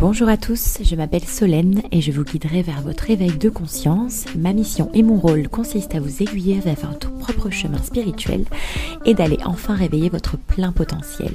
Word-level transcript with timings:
Bonjour 0.00 0.28
à 0.28 0.36
tous, 0.36 0.78
je 0.82 0.96
m'appelle 0.96 1.24
Solène 1.24 1.82
et 1.92 2.00
je 2.00 2.10
vous 2.10 2.24
guiderai 2.24 2.62
vers 2.62 2.80
votre 2.82 3.08
éveil 3.10 3.38
de 3.38 3.48
conscience. 3.48 4.24
Ma 4.36 4.52
mission 4.52 4.90
et 4.92 5.04
mon 5.04 5.20
rôle 5.20 5.48
consistent 5.48 5.94
à 5.94 6.00
vous 6.00 6.20
aiguiller 6.20 6.58
vers 6.58 6.74
votre 6.74 7.12
propre 7.12 7.50
chemin 7.50 7.80
spirituel 7.80 8.44
et 9.04 9.14
d'aller 9.14 9.38
enfin 9.44 9.76
réveiller 9.76 10.08
votre 10.08 10.36
plein 10.36 10.72
potentiel. 10.72 11.34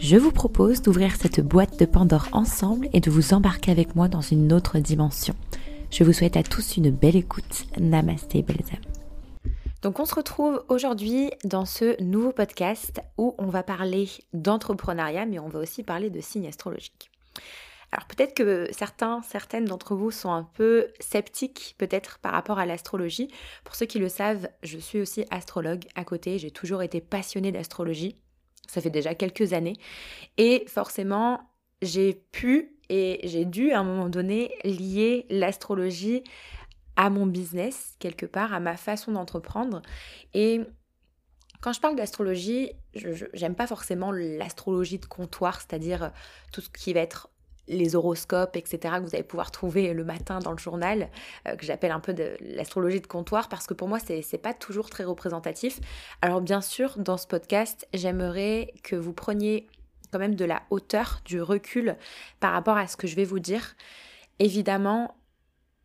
Je 0.00 0.16
vous 0.16 0.32
propose 0.32 0.82
d'ouvrir 0.82 1.14
cette 1.14 1.40
boîte 1.40 1.78
de 1.78 1.84
Pandore 1.84 2.26
ensemble 2.32 2.88
et 2.92 2.98
de 2.98 3.10
vous 3.12 3.34
embarquer 3.34 3.70
avec 3.70 3.94
moi 3.94 4.08
dans 4.08 4.20
une 4.20 4.52
autre 4.52 4.80
dimension. 4.80 5.36
Je 5.92 6.02
vous 6.02 6.12
souhaite 6.12 6.36
à 6.36 6.42
tous 6.42 6.76
une 6.76 6.90
belle 6.90 7.14
écoute. 7.14 7.66
Namasté, 7.78 8.42
belles 8.42 8.64
âmes. 8.72 8.91
Donc 9.82 10.00
on 10.00 10.04
se 10.04 10.14
retrouve 10.14 10.64
aujourd'hui 10.68 11.30
dans 11.44 11.64
ce 11.64 12.00
nouveau 12.02 12.32
podcast 12.32 13.00
où 13.18 13.34
on 13.38 13.46
va 13.46 13.62
parler 13.62 14.08
d'entrepreneuriat, 14.32 15.26
mais 15.26 15.38
on 15.38 15.48
va 15.48 15.58
aussi 15.58 15.82
parler 15.82 16.08
de 16.08 16.20
signes 16.20 16.46
astrologiques. 16.46 17.10
Alors 17.90 18.06
peut-être 18.06 18.34
que 18.34 18.68
certains, 18.72 19.20
certaines 19.22 19.66
d'entre 19.66 19.94
vous 19.94 20.10
sont 20.10 20.32
un 20.32 20.44
peu 20.44 20.86
sceptiques 21.00 21.74
peut-être 21.76 22.18
par 22.20 22.32
rapport 22.32 22.58
à 22.58 22.64
l'astrologie. 22.64 23.28
Pour 23.64 23.74
ceux 23.74 23.84
qui 23.86 23.98
le 23.98 24.08
savent, 24.08 24.48
je 24.62 24.78
suis 24.78 25.00
aussi 25.00 25.26
astrologue 25.30 25.84
à 25.94 26.04
côté, 26.04 26.38
j'ai 26.38 26.50
toujours 26.50 26.82
été 26.82 27.02
passionnée 27.02 27.52
d'astrologie 27.52 28.16
ça 28.72 28.80
fait 28.80 28.90
déjà 28.90 29.14
quelques 29.14 29.52
années. 29.52 29.76
Et 30.38 30.64
forcément, 30.66 31.40
j'ai 31.82 32.14
pu 32.14 32.76
et 32.88 33.20
j'ai 33.24 33.44
dû 33.44 33.72
à 33.72 33.80
un 33.80 33.84
moment 33.84 34.08
donné 34.08 34.54
lier 34.64 35.26
l'astrologie 35.30 36.22
à 36.96 37.10
mon 37.10 37.26
business, 37.26 37.96
quelque 37.98 38.26
part, 38.26 38.52
à 38.52 38.60
ma 38.60 38.76
façon 38.76 39.12
d'entreprendre. 39.12 39.82
Et 40.34 40.60
quand 41.60 41.72
je 41.72 41.80
parle 41.80 41.96
d'astrologie, 41.96 42.72
je 42.94 43.24
n'aime 43.40 43.54
pas 43.54 43.66
forcément 43.66 44.12
l'astrologie 44.12 44.98
de 44.98 45.06
comptoir, 45.06 45.60
c'est-à-dire 45.60 46.10
tout 46.52 46.60
ce 46.60 46.68
qui 46.70 46.92
va 46.92 47.00
être 47.00 47.28
les 47.68 47.94
horoscopes, 47.94 48.56
etc., 48.56 48.96
que 48.98 49.02
vous 49.02 49.14
allez 49.14 49.22
pouvoir 49.22 49.50
trouver 49.50 49.94
le 49.94 50.04
matin 50.04 50.40
dans 50.40 50.52
le 50.52 50.58
journal, 50.58 51.08
euh, 51.46 51.56
que 51.56 51.64
j'appelle 51.64 51.92
un 51.92 52.00
peu 52.00 52.12
de 52.12 52.36
l'astrologie 52.40 53.00
de 53.00 53.06
comptoir, 53.06 53.48
parce 53.48 53.66
que 53.66 53.74
pour 53.74 53.88
moi, 53.88 53.98
c'est 54.00 54.38
pas 54.42 54.54
toujours 54.54 54.90
très 54.90 55.04
représentatif. 55.04 55.80
Alors, 56.20 56.40
bien 56.40 56.60
sûr, 56.60 56.98
dans 56.98 57.16
ce 57.16 57.26
podcast, 57.26 57.86
j'aimerais 57.94 58.74
que 58.82 58.96
vous 58.96 59.12
preniez 59.12 59.68
quand 60.10 60.18
même 60.18 60.34
de 60.34 60.44
la 60.44 60.62
hauteur, 60.70 61.22
du 61.24 61.40
recul 61.40 61.96
par 62.40 62.52
rapport 62.52 62.76
à 62.76 62.86
ce 62.86 62.96
que 62.96 63.06
je 63.06 63.16
vais 63.16 63.24
vous 63.24 63.38
dire. 63.38 63.74
Évidemment, 64.38 65.14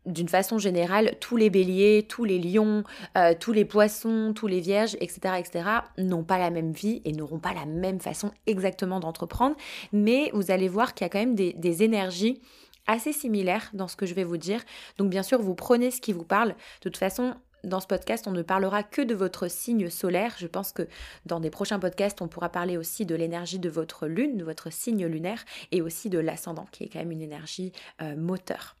d'une 0.08 0.28
façon 0.28 0.58
générale, 0.58 1.14
tous 1.20 1.36
les 1.36 1.50
béliers, 1.50 2.06
tous 2.08 2.24
les 2.24 2.38
lions, 2.38 2.82
euh, 3.16 3.34
tous 3.38 3.52
les 3.52 3.64
poissons, 3.64 4.32
tous 4.34 4.46
les 4.46 4.60
vierges, 4.60 4.96
etc., 5.00 5.34
etc., 5.38 5.64
n'ont 5.98 6.24
pas 6.24 6.38
la 6.38 6.50
même 6.50 6.72
vie 6.72 7.02
et 7.04 7.12
n'auront 7.12 7.38
pas 7.38 7.52
la 7.52 7.66
même 7.66 8.00
façon 8.00 8.32
exactement 8.46 9.00
d'entreprendre. 9.00 9.56
Mais 9.92 10.30
vous 10.32 10.50
allez 10.50 10.68
voir 10.68 10.94
qu'il 10.94 11.04
y 11.04 11.06
a 11.06 11.10
quand 11.10 11.18
même 11.18 11.34
des, 11.34 11.82
énergies 11.82 12.40
assez 12.86 13.12
similaires 13.12 13.70
dans 13.74 13.86
ce 13.86 13.94
que 13.94 14.06
je 14.06 14.14
vais 14.14 14.24
vous 14.24 14.38
dire. 14.38 14.60
Donc 14.96 15.10
bien 15.10 15.22
sûr, 15.22 15.40
vous 15.40 15.54
prenez 15.54 15.90
ce 15.90 16.00
qui 16.00 16.12
vous 16.12 16.24
parle. 16.24 16.48
De 16.48 16.54
toute 16.80 16.96
façon, 16.96 17.34
dans 17.62 17.80
ce 17.80 17.86
podcast, 17.86 18.26
on 18.26 18.32
ne 18.32 18.42
parlera 18.42 18.82
que 18.82 19.02
de 19.02 19.14
votre 19.14 19.48
signe 19.48 19.90
solaire. 19.90 20.34
Je 20.38 20.46
pense 20.46 20.72
que 20.72 20.88
dans 21.26 21.38
des 21.38 21.50
prochains 21.50 21.78
podcasts, 21.78 22.22
on 22.22 22.28
pourra 22.28 22.48
parler 22.48 22.76
aussi 22.76 23.04
de 23.04 23.14
l'énergie 23.14 23.58
de 23.58 23.68
votre 23.68 24.06
lune, 24.06 24.38
de 24.38 24.44
votre 24.44 24.72
signe 24.72 25.06
lunaire, 25.06 25.44
et 25.70 25.82
aussi 25.82 26.08
de 26.08 26.18
l'ascendant, 26.18 26.66
qui 26.72 26.84
est 26.84 26.88
quand 26.88 27.00
même 27.00 27.12
une 27.12 27.22
énergie 27.22 27.72
euh, 28.00 28.16
moteur. 28.16 28.77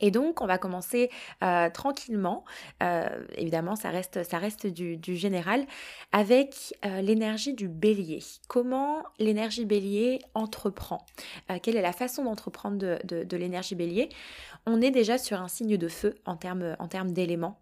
Et 0.00 0.10
donc, 0.10 0.40
on 0.40 0.46
va 0.46 0.58
commencer 0.58 1.10
euh, 1.42 1.70
tranquillement, 1.70 2.44
euh, 2.82 3.08
évidemment, 3.36 3.76
ça 3.76 3.90
reste, 3.90 4.24
ça 4.24 4.38
reste 4.38 4.66
du, 4.66 5.16
général, 5.16 5.66
avec 6.12 6.74
euh, 6.84 7.00
l'énergie 7.00 7.54
du 7.54 7.68
bélier. 7.68 8.22
Comment 8.48 9.02
l'énergie 9.18 9.64
bélier 9.64 10.20
entreprend? 10.34 11.04
Quelle 11.62 11.76
est 11.76 11.82
la 11.82 11.92
façon 11.92 12.24
d'entreprendre 12.24 12.98
de, 13.04 13.36
l'énergie 13.36 13.74
bélier? 13.74 14.08
On 14.66 14.80
est 14.80 14.90
déjà 14.90 15.18
sur 15.18 15.40
un 15.40 15.48
signe 15.48 15.76
de 15.76 15.88
feu 15.88 16.14
en 16.24 16.36
termes 16.36 16.76
en 16.78 16.86
d'éléments. 17.04 17.60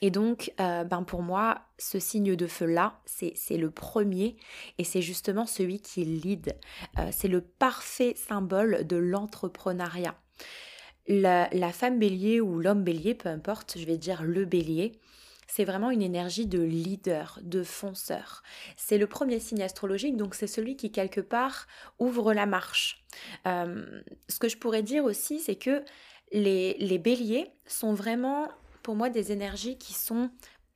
Et 0.00 0.10
donc, 0.10 0.52
ben 0.58 1.04
pour 1.06 1.22
moi, 1.22 1.62
ce 1.78 1.98
signe 1.98 2.34
de 2.34 2.46
feu-là, 2.46 3.00
c'est 3.04 3.56
le 3.56 3.70
premier 3.70 4.36
et 4.78 4.84
c'est 4.84 5.02
justement 5.02 5.46
celui 5.46 5.80
qui 5.80 6.04
lead. 6.04 6.56
c'est 7.10 7.28
le 7.28 7.40
parfait 7.40 8.14
symbole 8.16 8.86
de 8.86 8.96
l'entrepreneuriat 8.96 10.16
la, 11.06 11.72
femme 11.72 11.98
bélier 11.98 12.40
ou 12.40 12.60
l'homme 12.60 12.84
bélier, 12.84 13.14
peu 13.14 13.28
importe, 13.28 13.78
je 13.78 13.84
vais 13.84 13.98
dire 13.98 14.22
le 14.22 14.44
bélier, 14.44 14.92
c'est 15.46 15.64
vraiment 15.64 15.90
une 15.90 16.02
énergie 16.02 16.46
de 16.46 16.60
leader, 16.60 17.38
de 17.42 17.62
fonceur. 17.62 18.42
C'est 18.76 18.98
le 18.98 19.06
premier 19.06 19.38
signe 19.38 19.62
astrologique, 19.62 20.16
donc 20.16 20.34
c'est 20.34 20.46
celui 20.46 20.76
qui 20.76 20.90
quelque 20.90 21.20
part 21.20 21.66
ouvre 21.98 22.32
la 22.32 22.46
marche. 22.46 23.04
Euh, 23.46 24.00
ce 24.28 24.38
que 24.38 24.48
je 24.48 24.56
pourrais 24.56 24.82
dire 24.82 25.04
aussi, 25.04 25.40
c'est 25.40 25.56
que 25.56 25.84
les, 26.32 26.74
les 26.78 26.98
béliers 26.98 27.50
sont 27.66 27.92
vraiment, 27.92 28.48
pour 28.82 28.94
moi, 28.94 29.10
des 29.10 29.32
énergies 29.32 29.76
qui 29.76 29.92
sont 29.92 30.30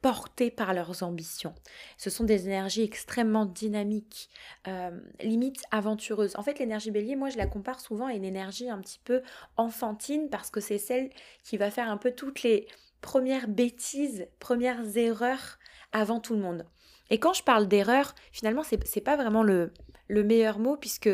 portés 0.06 0.52
par 0.52 0.72
leurs 0.72 1.02
ambitions. 1.02 1.52
Ce 1.98 2.10
sont 2.10 2.22
des 2.22 2.46
énergies 2.46 2.84
extrêmement 2.84 3.44
dynamiques, 3.44 4.30
euh, 4.68 4.96
limite 5.20 5.64
aventureuses. 5.72 6.36
En 6.36 6.44
fait, 6.44 6.60
l'énergie 6.60 6.92
bélier, 6.92 7.16
moi, 7.16 7.28
je 7.28 7.36
la 7.36 7.48
compare 7.48 7.80
souvent 7.80 8.06
à 8.06 8.12
une 8.12 8.24
énergie 8.24 8.70
un 8.70 8.78
petit 8.78 9.00
peu 9.02 9.22
enfantine 9.56 10.30
parce 10.30 10.48
que 10.50 10.60
c'est 10.60 10.78
celle 10.78 11.10
qui 11.42 11.56
va 11.56 11.72
faire 11.72 11.90
un 11.90 11.96
peu 11.96 12.12
toutes 12.12 12.44
les 12.44 12.68
premières 13.00 13.48
bêtises, 13.48 14.28
premières 14.38 14.96
erreurs 14.96 15.58
avant 15.90 16.20
tout 16.20 16.34
le 16.34 16.40
monde. 16.40 16.66
Et 17.10 17.18
quand 17.18 17.32
je 17.32 17.42
parle 17.42 17.66
d'erreur, 17.66 18.14
finalement, 18.30 18.62
c'est, 18.62 18.78
n'est 18.94 19.02
pas 19.02 19.16
vraiment 19.16 19.42
le, 19.42 19.72
le 20.06 20.22
meilleur 20.22 20.60
mot 20.60 20.76
puisque 20.76 21.10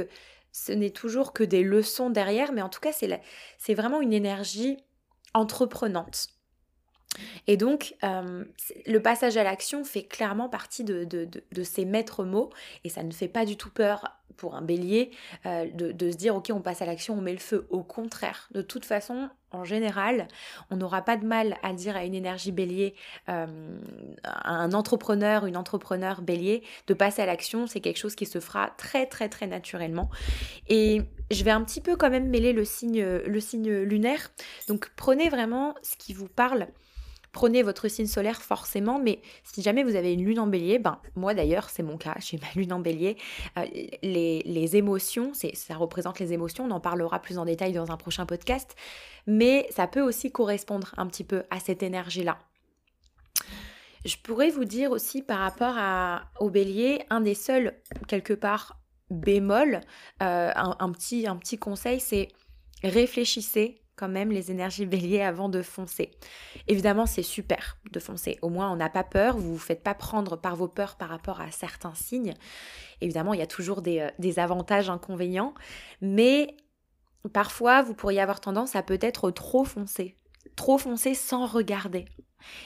ce 0.53 0.73
n'est 0.73 0.91
toujours 0.91 1.33
que 1.33 1.45
des 1.45 1.63
leçons 1.63 2.11
derrière, 2.11 2.53
mais 2.53 2.61
en 2.61 2.69
tout 2.69 2.81
cas, 2.81 2.93
c'est 2.93 3.75
vraiment 3.75 4.03
une 4.03 4.13
énergie 4.13 4.77
entreprenante. 5.33 6.27
Et 7.47 7.57
donc, 7.57 7.95
euh, 8.05 8.45
le 8.87 8.99
passage 9.01 9.37
à 9.37 9.45
l'action 9.45 9.85
fait 9.85 10.05
clairement 10.05 10.49
partie 10.49 10.85
de, 10.85 11.07
ces 11.63 11.85
maîtres 11.85 12.25
mots 12.25 12.51
et 12.85 12.89
ça 12.89 13.03
ne 13.03 13.13
fait 13.13 13.29
pas 13.29 13.45
du 13.45 13.57
tout 13.57 13.71
peur 13.71 14.17
pour 14.37 14.55
un 14.55 14.63
bélier 14.63 15.11
euh, 15.47 15.67
de, 15.71 16.11
se 16.11 16.17
dire 16.17 16.35
ok 16.35 16.51
on 16.53 16.63
passe 16.63 16.83
à 16.83 16.87
l'action, 16.87 17.15
on 17.15 17.21
met 17.21 17.33
le 17.33 17.39
feu. 17.39 17.67
Au 17.71 17.83
contraire, 17.83 18.49
de 18.53 18.63
toute 18.63 18.85
façon, 18.85 19.29
en 19.51 19.65
général, 19.65 20.27
on 20.71 20.77
n'aura 20.77 21.03
pas 21.03 21.17
de 21.17 21.27
mal 21.27 21.59
à 21.63 21.75
dire 21.75 21.97
à 21.97 22.05
une 22.05 22.15
énergie 22.15 22.51
bélier, 22.51 22.95
euh, 23.29 23.47
à 24.25 24.55
un 24.55 24.73
entrepreneur, 24.73 25.45
une 25.47 25.57
entrepreneur 25.57 26.23
bélier, 26.23 26.63
de 26.87 26.95
passer 26.95 27.21
à 27.23 27.27
l'action. 27.27 27.67
C'est 27.67 27.81
quelque 27.81 27.99
chose 27.99 28.15
qui 28.15 28.27
se 28.27 28.41
fera 28.41 28.71
très 28.79 29.07
très 29.07 29.29
très 29.29 29.47
naturellement. 29.47 30.09
Et 30.69 31.03
je 31.31 31.45
vais 31.45 31.51
un 31.51 31.63
petit 31.63 31.83
peu 31.83 31.97
quand 31.97 32.11
même 32.11 32.29
mêler 32.29 32.53
le 32.53 32.65
signe 32.65 33.73
lunaire. 33.83 34.31
Donc 34.69 34.91
prenez 34.97 35.29
vraiment 35.29 35.75
ce 35.83 35.97
qui 35.97 36.15
vous 36.15 36.29
parle 36.29 36.69
Prenez 37.33 37.63
votre 37.63 37.89
signe 37.89 38.07
solaire 38.07 38.43
forcément, 38.43 38.99
mais 38.99 39.21
si 39.43 39.63
jamais 39.63 39.85
vous 39.85 39.97
avez 39.97 40.13
une 40.13 40.25
lune 40.25 40.39
en 40.39 40.47
bélier, 40.47 40.79
ben 40.79 41.01
moi 41.17 41.33
d'ailleurs 41.33 41.71
c'est 41.71 41.83
mon 41.83 41.97
cas, 41.97 42.15
j'ai 42.21 42.39
ma 42.39 42.49
lune 42.55 42.73
en 42.73 42.81
bélier, 42.81 43.17
euh, 43.59 43.65
les, 44.03 44.43
les, 44.45 44.77
émotions, 44.77 45.33
ça 45.35 45.75
représente 45.77 46.19
les 46.19 46.33
émotions, 46.33 46.67
on 46.67 46.71
en 46.71 46.81
parlera 46.81 47.21
plus 47.21 47.39
en 47.39 47.47
détail 47.47 47.73
dans 47.73 47.91
un 47.91 47.97
prochain 47.97 48.27
podcast, 48.27 48.77
mais 49.27 49.67
ça 49.71 49.87
peut 49.87 50.03
aussi 50.03 50.31
correspondre 50.31 50.93
un 50.97 51.07
petit 51.07 51.25
peu 51.25 51.45
à 51.51 51.59
cette 51.59 51.83
énergie-là. 51.83 52.39
Je 54.05 54.17
pourrais 54.17 54.51
vous 54.51 54.65
dire 54.65 54.91
aussi 54.91 55.23
par 55.23 55.39
rapport 55.39 55.75
à, 55.79 56.25
au 56.41 56.51
bélier, 56.51 57.05
un 57.09 57.21
des 57.21 57.35
seuls 57.35 57.75
quelque 58.09 58.33
part 58.35 58.79
bémol, 59.11 59.81
euh, 60.23 60.51
un, 60.55 60.93
petit, 60.93 61.27
un 61.27 61.37
petit 61.37 61.59
conseil, 61.59 62.01
c'est 62.01 62.29
réfléchissez 62.83 63.82
quand 63.97 64.09
même 64.09 64.31
les 64.31 64.51
énergies 64.51 64.87
bélier 64.87 65.21
avant 65.21 65.49
de 65.49 65.63
foncer. 65.63 66.11
Évidemment, 66.69 67.07
c'est 67.07 67.23
super 67.23 67.79
de 67.91 68.01
foncer. 68.01 68.39
Au 68.43 68.49
moins, 68.49 68.71
on 68.73 68.77
n'a 68.77 68.89
pas 68.89 69.05
peur, 69.05 69.37
vous 69.37 69.49
ne 69.49 69.53
vous 69.53 69.59
faites 69.59 69.83
pas 69.83 69.95
prendre 69.95 70.37
par 70.37 70.57
vos 70.57 70.69
peurs 70.69 70.97
par 70.97 71.09
rapport 71.09 71.41
à 71.41 71.51
certains 71.51 71.95
signes. 71.95 72.35
Évidemment, 73.01 73.35
il 73.35 73.41
y 73.41 73.45
a 73.45 73.47
toujours 73.47 73.83
des, 73.83 74.01
euh, 74.01 74.11
des 74.19 74.39
avantages, 74.39 74.91
inconvénients, 74.91 75.55
mais 76.01 76.57
parfois, 77.33 77.83
vous 77.83 77.95
pourriez 77.95 78.21
avoir 78.21 78.41
tendance 78.41 78.77
à 78.77 78.83
peut-être 78.83 79.31
trop 79.31 79.65
foncer. 79.65 80.17
Trop 80.57 80.79
foncer 80.79 81.15
sans 81.15 81.47
regarder. 81.47 82.07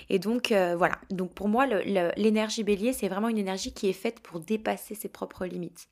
Et 0.09 0.19
donc 0.19 0.53
euh, 0.53 0.77
voilà, 0.77 0.99
donc 1.11 1.35
pour 1.35 1.49
moi 1.49 1.67
l'énergie 1.67 2.65
bélier 2.65 2.93
c'est 2.93 3.09
vraiment 3.09 3.29
une 3.29 3.39
énergie 3.39 3.73
qui 3.73 3.89
est 3.89 3.95
faite 3.95 4.21
pour 4.21 4.41
dépasser 4.41 4.95
ses 4.95 5.09
propres 5.09 5.47
limites. 5.47 5.89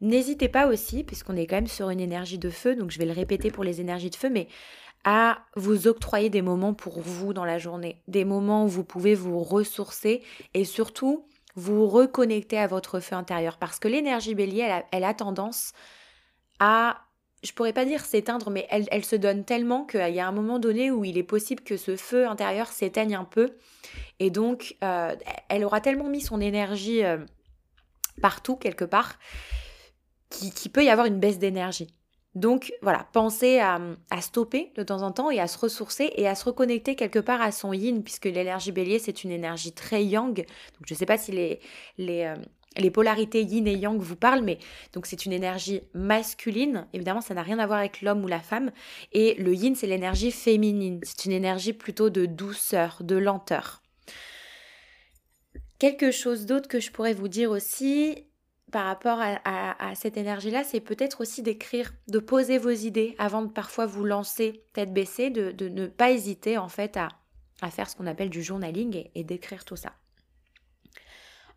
N'hésitez 0.00 0.48
pas 0.48 0.66
aussi, 0.66 1.04
puisqu'on 1.04 1.36
est 1.36 1.46
quand 1.46 1.56
même 1.56 1.66
sur 1.66 1.90
une 1.90 2.00
énergie 2.00 2.38
de 2.38 2.50
feu, 2.50 2.74
donc 2.74 2.90
je 2.90 2.98
vais 2.98 3.04
le 3.04 3.12
répéter 3.12 3.50
pour 3.50 3.64
les 3.64 3.80
énergies 3.80 4.10
de 4.10 4.16
feu, 4.16 4.30
mais 4.30 4.48
à 5.04 5.38
vous 5.56 5.88
octroyer 5.88 6.30
des 6.30 6.42
moments 6.42 6.74
pour 6.74 7.00
vous 7.00 7.32
dans 7.32 7.44
la 7.44 7.58
journée, 7.58 8.02
des 8.08 8.24
moments 8.24 8.64
où 8.64 8.68
vous 8.68 8.84
pouvez 8.84 9.14
vous 9.14 9.42
ressourcer 9.42 10.22
et 10.54 10.64
surtout 10.64 11.26
vous 11.54 11.88
reconnecter 11.88 12.58
à 12.58 12.66
votre 12.66 13.00
feu 13.00 13.14
intérieur, 13.14 13.58
parce 13.58 13.78
que 13.78 13.88
l'énergie 13.88 14.34
bélier, 14.34 14.82
elle 14.92 15.04
a, 15.04 15.14
tendance 15.14 15.72
à 16.58 17.00
je 17.42 17.52
pourrais 17.52 17.72
pas 17.72 17.86
dire 17.86 18.04
s'éteindre, 18.04 18.50
mais 18.50 18.66
elle, 18.68 19.04
se 19.04 19.16
donne 19.16 19.44
tellement 19.44 19.84
qu'il 19.86 20.14
y 20.14 20.20
a 20.20 20.28
un 20.28 20.32
moment 20.32 20.58
donné 20.58 20.90
où 20.90 21.06
il 21.06 21.16
est 21.16 21.22
possible 21.22 21.62
que 21.62 21.78
ce 21.78 21.96
feu 21.96 22.28
intérieur 22.28 22.68
s'éteigne 22.68 23.14
un 23.14 23.24
peu. 23.24 23.48
Et 24.18 24.28
donc, 24.28 24.76
euh, 24.84 25.16
elle 25.48 25.64
aura 25.64 25.80
tellement 25.80 26.08
mis 26.08 26.20
son 26.20 26.38
énergie 26.38 27.02
euh, 27.02 27.16
partout, 28.20 28.56
quelque 28.56 28.84
part, 28.84 29.18
qu'il 30.30 30.72
peut 30.72 30.84
y 30.84 30.88
avoir 30.88 31.06
une 31.06 31.20
baisse 31.20 31.38
d'énergie. 31.38 31.88
Donc 32.36 32.72
voilà, 32.80 33.08
pensez 33.12 33.58
à, 33.58 33.80
stopper 34.20 34.72
de 34.76 34.84
temps 34.84 35.02
en 35.02 35.10
temps 35.10 35.30
et 35.30 35.40
à 35.40 35.48
se 35.48 35.58
ressourcer 35.58 36.12
et 36.14 36.28
à 36.28 36.36
se 36.36 36.44
reconnecter 36.44 36.94
quelque 36.94 37.18
part 37.18 37.42
à 37.42 37.50
son 37.50 37.72
yin, 37.72 38.04
puisque 38.04 38.26
l'énergie 38.26 38.70
bélier, 38.70 39.00
c'est 39.00 39.24
une 39.24 39.32
énergie 39.32 39.72
très 39.72 40.04
yang. 40.04 40.36
Donc 40.36 40.46
je 40.86 40.94
ne 40.94 40.98
sais 40.98 41.06
pas 41.06 41.18
si 41.18 41.32
les, 41.32 41.58
les, 41.98 42.22
euh, 42.22 42.36
les 42.76 42.90
polarités 42.92 43.42
yin 43.42 43.66
et 43.66 43.74
yang 43.74 44.00
vous 44.00 44.14
parlent, 44.14 44.44
mais 44.44 44.58
donc 44.92 45.06
c'est 45.06 45.26
une 45.26 45.32
énergie 45.32 45.82
masculine. 45.92 46.86
Évidemment, 46.92 47.20
ça 47.20 47.34
n'a 47.34 47.42
rien 47.42 47.58
à 47.58 47.66
voir 47.66 47.80
avec 47.80 48.00
l'homme 48.00 48.22
ou 48.22 48.28
la 48.28 48.40
femme. 48.40 48.70
Et 49.12 49.34
le 49.34 49.52
yin, 49.52 49.74
c'est 49.74 49.88
l'énergie 49.88 50.30
féminine. 50.30 51.00
C'est 51.02 51.24
une 51.24 51.32
énergie 51.32 51.72
plutôt 51.72 52.10
de 52.10 52.26
douceur, 52.26 52.98
de 53.00 53.16
lenteur. 53.16 53.82
Quelque 55.80 56.12
chose 56.12 56.46
d'autre 56.46 56.68
que 56.68 56.78
je 56.78 56.92
pourrais 56.92 57.14
vous 57.14 57.28
dire 57.28 57.50
aussi 57.50 58.26
par 58.70 58.86
rapport 58.86 59.18
à, 59.20 59.94
cette 59.94 60.16
énergie-là, 60.16 60.64
c'est 60.64 60.80
peut-être 60.80 61.20
aussi 61.20 61.42
d'écrire, 61.42 61.92
de 62.08 62.18
poser 62.18 62.58
vos 62.58 62.70
idées 62.70 63.14
avant 63.18 63.42
de 63.42 63.50
parfois 63.50 63.86
vous 63.86 64.04
lancer 64.04 64.64
tête 64.72 64.92
baissée, 64.92 65.30
de, 65.30 65.68
ne 65.68 65.86
pas 65.86 66.10
hésiter 66.10 66.58
en 66.58 66.68
fait 66.68 66.96
à, 66.96 67.08
faire 67.70 67.90
ce 67.90 67.96
qu'on 67.96 68.06
appelle 68.06 68.30
du 68.30 68.42
journaling 68.42 69.08
et 69.14 69.24
d'écrire 69.24 69.64
tout 69.64 69.76
ça. 69.76 69.92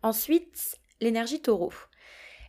Ensuite, 0.02 0.78
L'énergie 1.00 1.42
taureau. 1.42 1.72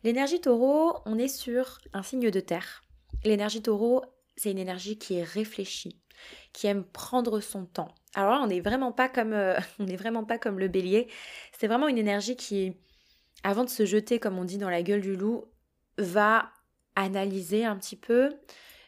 L'énergie 0.03 0.39
taureau, 0.39 0.99
on 1.05 1.17
est 1.17 1.27
sur 1.27 1.79
un 1.93 2.03
signe 2.03 2.29
de 2.29 2.39
terre. 2.39 2.83
L'énergie 3.23 3.61
taureau, 3.61 4.03
c'est 4.37 4.51
une 4.51 4.59
énergie 4.59 4.97
qui 4.97 5.15
est 5.15 5.23
réfléchie, 5.23 5.99
qui 6.53 6.67
aime 6.67 6.83
prendre 6.83 7.39
son 7.39 7.65
temps. 7.65 7.93
Alors 8.13 8.31
là, 8.31 8.41
on 8.41 8.47
n'est 8.47 8.61
vraiment 8.61 8.91
pas 8.91 9.09
comme 9.09 9.33
euh, 9.33 9.59
on 9.79 9.85
n'est 9.85 9.95
vraiment 9.95 10.23
pas 10.23 10.37
comme 10.37 10.59
le 10.59 10.67
bélier. 10.67 11.09
C'est 11.57 11.67
vraiment 11.67 11.87
une 11.87 11.97
énergie 11.97 12.35
qui, 12.35 12.77
avant 13.45 13.63
de 13.63 13.69
se 13.69 13.85
jeter, 13.85 14.17
comme 14.17 14.39
on 14.39 14.43
dit 14.43 14.57
dans 14.57 14.71
la 14.71 14.81
gueule 14.81 15.01
du 15.01 15.15
loup, 15.15 15.45
va 15.99 16.49
analyser 16.95 17.63
un 17.63 17.77
petit 17.77 17.95
peu, 17.95 18.33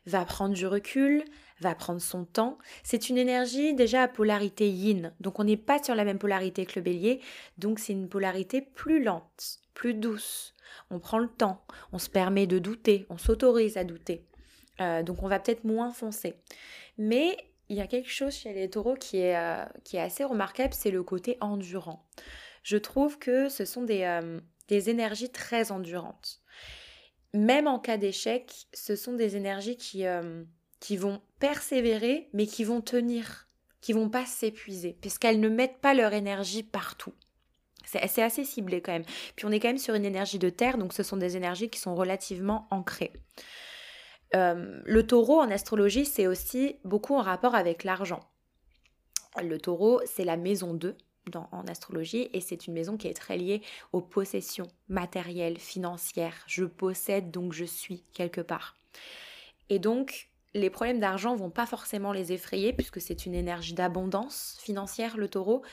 va 0.08 0.26
prendre 0.26 0.56
du 0.56 0.66
recul, 0.66 1.24
va 1.62 1.76
prendre 1.76 2.02
son 2.02 2.26
temps. 2.26 2.58
C'est 2.82 3.10
une 3.10 3.20
énergie 3.20 3.76
déjà 3.76 4.02
à 4.02 4.08
polarité 4.08 4.68
yin, 4.68 5.14
donc 5.20 5.40
on 5.40 5.44
n'est 5.44 5.58
pas 5.58 5.82
sur 5.84 5.94
la 5.94 6.04
même 6.04 6.18
polarité 6.18 6.66
que 6.66 6.80
le 6.80 6.82
bélier, 6.82 7.22
donc 7.60 7.78
c'est 7.78 7.94
une 7.94 8.10
polarité 8.10 8.62
plus 8.62 9.04
lente, 9.04 9.60
plus 9.76 9.94
douce. 9.94 10.56
On 10.90 10.98
prend 10.98 11.20
le 11.20 11.30
temps, 11.30 11.64
on 11.92 12.00
se 12.00 12.10
permet 12.10 12.48
de 12.48 12.58
douter, 12.58 13.06
on 13.12 13.20
s'autorise 13.20 13.78
à 13.78 13.84
douter. 13.84 14.26
Euh, 14.82 15.04
donc 15.04 15.22
on 15.22 15.28
va 15.28 15.40
peut-être 15.40 15.66
moins 15.66 15.92
foncer. 15.92 16.34
Mais 16.98 17.38
il 17.70 17.78
y 17.78 17.82
a 17.82 17.88
quelque 17.88 18.10
chose 18.10 18.34
chez 18.34 18.54
les 18.54 18.72
taureaux 18.72 18.96
qui 18.96 19.18
est, 19.18 19.38
euh, 19.38 19.64
qui 19.84 19.98
est 19.98 20.02
assez 20.02 20.24
remarquable, 20.24 20.74
c'est 20.74 20.90
le 20.90 21.04
côté 21.04 21.38
endurant. 21.42 22.08
Je 22.68 22.76
trouve 22.76 23.18
que 23.18 23.48
ce 23.48 23.64
sont 23.64 23.84
des, 23.84 24.02
euh, 24.02 24.42
des 24.68 24.90
énergies 24.90 25.30
très 25.30 25.72
endurantes. 25.72 26.42
Même 27.34 27.66
en 27.66 27.80
cas 27.80 27.96
d'échec, 27.96 28.68
ce 28.74 28.98
sont 28.98 29.14
des 29.14 29.38
énergies 29.38 29.78
qui, 29.78 30.04
qui 30.82 30.98
vont 30.98 31.22
persévérer, 31.40 32.28
mais 32.34 32.46
qui 32.46 32.66
vont 32.66 32.82
tenir, 32.82 33.48
qui 33.80 33.94
vont 33.94 34.10
pas 34.10 34.26
s'épuiser, 34.26 34.98
puisqu'elles 35.00 35.40
ne 35.40 35.48
mettent 35.48 35.80
pas 35.80 35.94
leur 35.94 36.12
énergie 36.12 36.62
partout. 36.62 37.14
C'est 37.86 38.22
assez 38.22 38.44
ciblé 38.44 38.82
quand 38.82 38.92
même. 38.92 39.06
Puis 39.38 39.46
on 39.46 39.52
est 39.52 39.62
quand 39.62 39.70
même 39.70 39.78
sur 39.78 39.96
une 39.96 40.04
énergie 40.04 40.40
de 40.40 40.50
terre, 40.50 40.78
donc 40.78 40.92
ce 40.92 41.04
sont 41.04 41.16
des 41.16 41.38
énergies 41.38 41.70
qui 41.70 41.80
sont 41.80 41.96
relativement 41.96 42.68
ancrées. 42.70 43.14
Euh, 44.36 44.82
le 44.84 45.08
taureau 45.08 45.40
en 45.40 45.50
astrologie, 45.50 46.04
c'est 46.04 46.28
aussi 46.28 46.76
beaucoup 46.84 47.16
en 47.16 47.22
rapport 47.22 47.56
avec 47.56 47.86
l'argent. 47.86 48.20
Le 49.42 49.58
taureau, 49.58 50.02
c'est 50.06 50.26
la 50.26 50.36
maison 50.36 50.74
2 50.74 50.98
en 51.36 51.68
astrologie 51.68 52.30
et 52.34 52.42
c'est 52.42 52.68
une 52.68 52.74
maison 52.74 52.98
qui 52.98 53.08
est 53.08 53.14
très 53.14 53.38
liée 53.38 53.62
aux 53.94 54.02
possessions 54.02 54.68
matérielles, 54.88 55.60
financières. 55.60 56.44
Je 56.48 56.66
possède, 56.66 57.32
donc 57.32 57.54
je 57.54 57.66
suis 57.66 58.04
quelque 58.14 58.42
part. 58.42 58.76
Et 59.70 59.80
donc, 59.80 60.30
les 60.54 60.70
problèmes 60.70 61.00
d'argent 61.00 61.36
vont 61.36 61.50
pas 61.50 61.66
forcément 61.66 62.14
les 62.14 62.32
effrayer 62.32 62.74
puisque 62.74 63.02
c'est 63.02 63.26
une 63.26 63.36
énergie 63.36 63.74
d'abondance 63.74 64.58
financière, 64.60 65.18
le 65.18 65.28
taureau. 65.28 65.64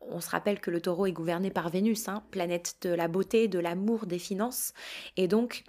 On 0.00 0.20
se 0.20 0.30
rappelle 0.30 0.60
que 0.60 0.70
le 0.70 0.80
taureau 0.80 1.06
est 1.06 1.12
gouverné 1.12 1.50
par 1.50 1.70
Vénus, 1.70 2.08
hein, 2.08 2.22
planète 2.30 2.76
de 2.82 2.90
la 2.90 3.08
beauté, 3.08 3.48
de 3.48 3.58
l'amour, 3.58 4.06
des 4.06 4.18
finances. 4.18 4.72
Et 5.16 5.28
donc, 5.28 5.64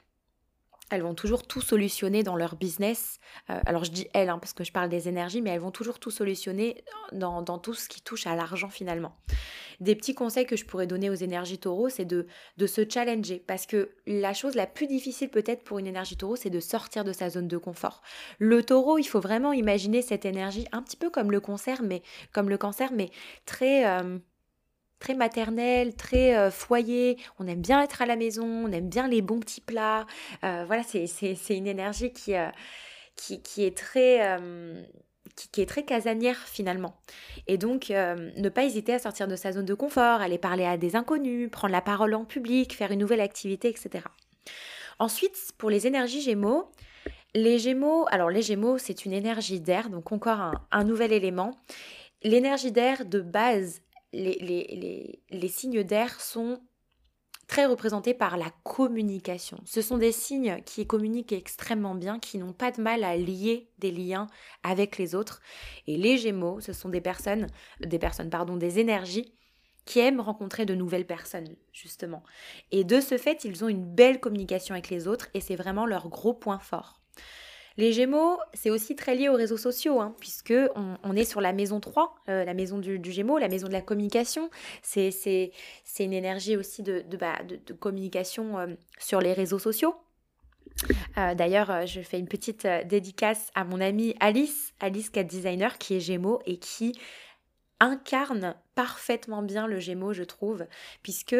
elles 0.89 1.01
vont 1.01 1.13
toujours 1.13 1.45
tout 1.45 1.61
solutionner 1.61 2.23
dans 2.23 2.35
leur 2.35 2.55
business. 2.55 3.19
Euh, 3.49 3.59
alors 3.65 3.83
je 3.83 3.91
dis 3.91 4.07
elles, 4.13 4.29
hein, 4.29 4.39
parce 4.39 4.53
que 4.53 4.63
je 4.63 4.71
parle 4.71 4.89
des 4.89 5.07
énergies, 5.07 5.41
mais 5.41 5.51
elles 5.51 5.59
vont 5.59 5.71
toujours 5.71 5.99
tout 5.99 6.11
solutionner 6.11 6.83
dans, 7.11 7.43
tout 7.59 7.73
ce 7.73 7.87
qui 7.87 8.01
touche 8.01 8.27
à 8.27 8.35
l'argent 8.35 8.69
finalement. 8.69 9.15
Des 9.79 9.95
petits 9.95 10.13
conseils 10.13 10.45
que 10.45 10.57
je 10.57 10.65
pourrais 10.65 10.87
donner 10.87 11.09
aux 11.09 11.15
énergies 11.15 11.57
taureaux, 11.57 11.89
c'est 11.89 12.05
de, 12.05 12.27
se 12.65 12.81
challenger. 12.87 13.43
Parce 13.45 13.65
que 13.65 13.91
la 14.05 14.33
chose 14.33 14.55
la 14.55 14.67
plus 14.67 14.87
difficile 14.87 15.29
peut-être 15.29 15.63
pour 15.63 15.79
une 15.79 15.87
énergie 15.87 16.17
taureau, 16.17 16.35
c'est 16.35 16.49
de 16.49 16.59
sortir 16.59 17.03
de 17.03 17.13
sa 17.13 17.29
zone 17.29 17.47
de 17.47 17.57
confort. 17.57 18.01
Le 18.39 18.63
taureau, 18.63 18.97
il 18.97 19.05
faut 19.05 19.21
vraiment 19.21 19.53
imaginer 19.53 20.01
cette 20.01 20.25
énergie 20.25 20.65
un 20.71 20.81
petit 20.81 20.97
peu 20.97 21.09
comme 21.09 21.31
le 21.31 21.39
cancer, 21.39 21.81
mais 21.81 22.01
comme 22.33 22.49
le 22.49 22.57
cancer, 22.57 22.91
mais 22.91 23.09
très... 23.45 23.85
Euh, 23.85 24.19
très 24.99 25.13
maternel, 25.15 25.95
très 25.95 26.37
euh, 26.37 26.51
foyer. 26.51 27.17
On 27.39 27.47
aime 27.47 27.61
bien 27.61 27.81
être 27.81 28.01
à 28.01 28.05
la 28.05 28.15
maison, 28.15 28.45
on 28.45 28.71
aime 28.71 28.89
bien 28.89 29.07
les 29.07 29.21
bons 29.21 29.39
petits 29.39 29.61
plats. 29.61 30.05
Euh, 30.43 30.63
voilà, 30.67 30.83
c'est 30.83 31.57
une 31.57 31.67
énergie 31.67 32.11
qui, 32.11 32.35
euh, 32.35 32.49
qui, 33.15 33.63
est 33.63 33.75
très... 33.75 34.39
Qui, 35.35 35.49
qui, 35.49 35.61
est 35.61 35.65
très 35.65 35.83
casanière 35.83 36.37
finalement. 36.37 36.95
Et 37.47 37.57
donc, 37.57 37.89
ne 37.89 38.49
pas 38.49 38.65
hésiter 38.65 38.93
à 38.93 38.99
sortir 38.99 39.27
de 39.27 39.35
sa 39.37 39.53
zone 39.53 39.65
de 39.65 39.73
confort, 39.73 40.19
aller 40.21 40.37
parler 40.37 40.65
à 40.65 40.75
des 40.75 40.97
inconnus, 40.97 41.49
prendre 41.49 41.71
la 41.71 41.81
parole 41.81 42.13
en 42.13 42.25
public, 42.25 42.75
faire 42.75 42.91
une 42.91 42.99
nouvelle 42.99 43.21
activité, 43.21 43.69
etc. 43.69 44.05
Ensuite, 44.97 45.37
pour 45.57 45.69
les 45.69 45.87
énergies 45.87 46.21
gémeaux, 46.21 46.69
les 47.35 47.57
gémeaux, 47.59 48.05
alors 48.09 48.29
les 48.29 48.41
gémeaux, 48.41 48.77
c'est 48.77 49.05
une 49.05 49.13
énergie 49.13 49.61
d'air, 49.61 49.89
donc 49.89 50.11
encore 50.11 50.51
un 50.71 50.83
nouvel 50.83 51.13
élément. 51.13 51.51
L'énergie 52.23 52.73
d'air 52.73 53.05
de 53.05 53.21
base, 53.21 53.81
les, 54.13 55.47
signes 55.47 55.83
d'air 55.83 56.19
sont 56.21 56.61
très 57.47 57.65
représentés 57.65 58.13
par 58.13 58.37
la 58.37 58.51
communication. 58.63 59.59
Ce 59.65 59.81
sont 59.81 59.97
des 59.97 60.11
signes 60.11 60.61
qui 60.65 60.85
communiquent 60.85 61.33
extrêmement 61.33 61.95
bien, 61.95 62.19
qui 62.19 62.37
n'ont 62.37 62.53
pas 62.53 62.71
de 62.71 62.81
mal 62.81 63.03
à 63.03 63.17
lier 63.17 63.71
des 63.79 63.91
liens 63.91 64.27
avec 64.61 64.97
les 64.97 65.15
autres. 65.15 65.41
Et 65.87 65.97
les 65.97 66.17
Gémeaux, 66.17 66.59
ce 66.59 66.73
sont 66.73 66.89
des 66.89 67.01
personnes, 67.01 67.47
des 67.79 67.99
personnes, 67.99 68.29
pardon, 68.29 68.55
des 68.55 68.79
énergies 68.79 69.33
qui 69.85 69.99
aiment 69.99 70.21
rencontrer 70.21 70.67
de 70.67 70.75
nouvelles 70.75 71.07
personnes, 71.07 71.55
justement. 71.73 72.23
Et 72.71 72.83
de 72.83 73.01
ce 73.01 73.17
fait, 73.17 73.43
ils 73.43 73.65
ont 73.65 73.69
une 73.69 73.83
belle 73.83 74.19
communication 74.19 74.73
avec 74.73 74.91
les 74.91 75.07
autres 75.07 75.29
et 75.33 75.41
c'est 75.41 75.55
vraiment 75.55 75.87
leur 75.87 76.09
gros 76.09 76.35
point 76.35 76.59
fort. 76.59 77.01
Les 77.79 77.93
Gémeaux, 77.93 78.37
c'est 78.53 78.69
aussi 78.69 78.93
très 78.97 79.15
lié 79.15 79.29
aux 79.29 79.35
réseaux 79.35 79.55
sociaux, 79.55 80.01
hein, 80.01 80.13
puisque 80.19 80.53
on, 80.75 81.15
est 81.15 81.23
sur 81.23 81.39
la 81.39 81.53
maison 81.53 81.79
3, 81.79 82.13
euh, 82.27 82.43
la 82.43 82.53
maison 82.53 82.77
du, 82.77 82.99
Gémeaux, 83.09 83.37
la 83.37 83.47
maison 83.47 83.69
de 83.69 83.71
la 83.71 83.79
communication. 83.79 84.49
C'est 84.81 85.53
une 85.97 86.11
énergie 86.11 86.57
aussi 86.57 86.83
de, 86.83 87.05
de, 87.09 87.15
bah, 87.15 87.39
communication 87.79 88.59
euh, 88.59 88.67
sur 88.99 89.21
les 89.21 89.31
réseaux 89.31 89.59
sociaux. 89.59 89.95
Euh, 91.17 91.35
d'ailleurs, 91.35 91.87
je 91.87 92.01
fais 92.01 92.19
une 92.19 92.27
petite 92.27 92.67
dédicace 92.85 93.49
à 93.55 93.63
mon 93.63 93.79
amie 93.79 94.13
Alice, 94.19 94.73
Alice 94.81 95.09
Cat 95.09 95.23
Designer, 95.23 95.77
qui 95.77 95.95
est 95.95 96.01
Gémeaux 96.01 96.41
et 96.45 96.57
qui 96.57 96.99
incarne 97.79 98.55
parfaitement 98.75 99.41
bien 99.41 99.67
le 99.67 99.79
Gémeaux, 99.79 100.11
je 100.11 100.23
trouve, 100.23 100.65
puisque 101.01 101.37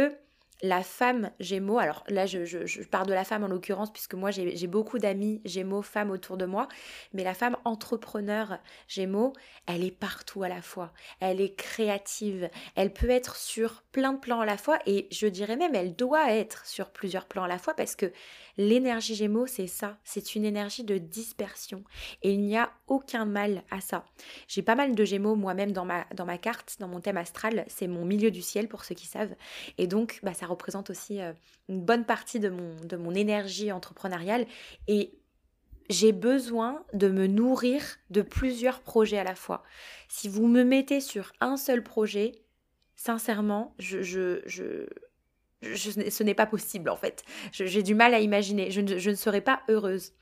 la 0.62 0.84
femme 0.84 1.32
Gémeaux, 1.40 1.78
alors 1.78 2.04
là 2.10 2.26
je, 2.26 2.44
je, 2.44 2.82
parle 2.84 3.08
de 3.08 3.14
la 3.14 3.24
femme 3.24 3.44
en 3.44 3.48
l'occurrence 3.48 3.92
puisque 3.92 4.14
moi 4.14 4.30
j'ai 4.32 4.68
beaucoup 4.68 5.00
d'amis 5.00 5.42
Gémeaux, 5.46 5.82
femmes 5.82 6.12
autour 6.12 6.38
de 6.38 6.46
moi, 6.46 6.68
mais 7.14 7.24
la 7.24 7.34
femme 7.34 7.56
entrepreneur 7.64 8.60
Gémeaux, 8.88 9.34
elle 9.68 9.84
est 9.84 9.96
partout 9.96 10.44
à 10.44 10.50
la 10.50 10.62
fois, 10.62 10.92
elle 11.22 11.40
est 11.40 11.56
créative, 11.56 12.50
elle 12.76 12.92
peut 12.92 13.10
être 13.10 13.38
sur 13.38 13.84
plein 13.92 14.14
de 14.14 14.20
plans 14.20 14.42
à 14.42 14.46
la 14.46 14.58
fois. 14.58 14.80
Et 14.86 15.08
je 15.12 15.28
dirais 15.28 15.56
même 15.56 15.76
elle 15.76 15.96
doit 15.96 16.34
être 16.34 16.66
sur 16.66 16.90
plusieurs 16.90 17.26
plans 17.26 17.44
à 17.44 17.48
la 17.48 17.58
fois 17.58 17.74
parce 17.74 17.96
que 17.96 18.12
l'énergie 18.58 19.16
Gémeaux 19.16 19.48
c'est 19.48 19.68
ça, 19.68 19.98
c'est 20.04 20.36
une 20.36 20.44
énergie 20.44 20.84
de 20.84 20.98
dispersion. 20.98 21.84
Et 22.22 22.34
il 22.34 22.42
n'y 22.42 22.58
a 22.58 22.72
aucun 22.88 23.26
mal 23.26 23.64
à 23.72 23.80
ça. 23.80 24.04
J'ai 24.48 24.62
pas 24.62 24.76
mal 24.76 24.94
de 24.94 25.06
Gémeaux 25.06 25.36
moi-même 25.36 25.72
dans 25.72 25.86
ma, 25.86 26.06
dans 26.14 26.26
ma 26.26 26.38
carte, 26.38 26.76
dans 26.80 26.90
mon 26.90 27.00
thème 27.00 27.18
astral, 27.18 27.64
c'est 27.70 27.88
mon 27.88 28.04
milieu 28.04 28.30
du 28.30 28.42
ciel 28.42 28.68
pour 28.68 28.84
ceux 28.84 28.96
qui 28.96 29.08
savent. 29.08 29.36
Et 29.78 29.88
donc 29.88 30.20
bah, 30.22 30.34
ça 30.34 30.49
représente 30.50 30.90
aussi 30.90 31.22
euh, 31.22 31.34
une 31.70 31.82
bonne 31.82 32.06
partie 32.06 32.40
de 32.40 32.50
mon, 32.50 32.76
de 32.84 32.98
mon 32.98 33.14
énergie 33.14 33.72
entrepreneuriale 33.72 34.46
et 34.88 35.14
j'ai 35.90 36.12
besoin 36.12 36.84
de 36.94 37.08
me 37.10 37.28
nourrir 37.28 37.82
de 38.10 38.22
plusieurs 38.22 38.82
projets 38.82 39.18
à 39.18 39.24
la 39.24 39.36
fois. 39.36 39.64
Si 40.08 40.30
vous 40.30 40.48
me 40.48 40.64
mettez 40.64 41.02
sur 41.02 41.32
un 41.42 41.58
seul 41.58 41.84
projet, 41.84 42.44
sincèrement, 42.96 43.74
je, 43.80 44.02
je, 44.02 44.42
je, 44.46 44.86
ce 45.62 46.24
n'est 46.24 46.36
pas 46.36 46.46
possible 46.46 46.90
en 46.90 46.96
fait. 46.96 47.24
J'ai 47.52 47.84
du 47.84 47.96
mal 47.96 48.14
à 48.14 48.20
imaginer. 48.20 48.72
Je 48.72 48.82
ne, 48.82 48.98
je 48.98 49.10
ne 49.10 49.16
serai 49.16 49.42
pas 49.42 49.62
heureuse. 49.68 50.14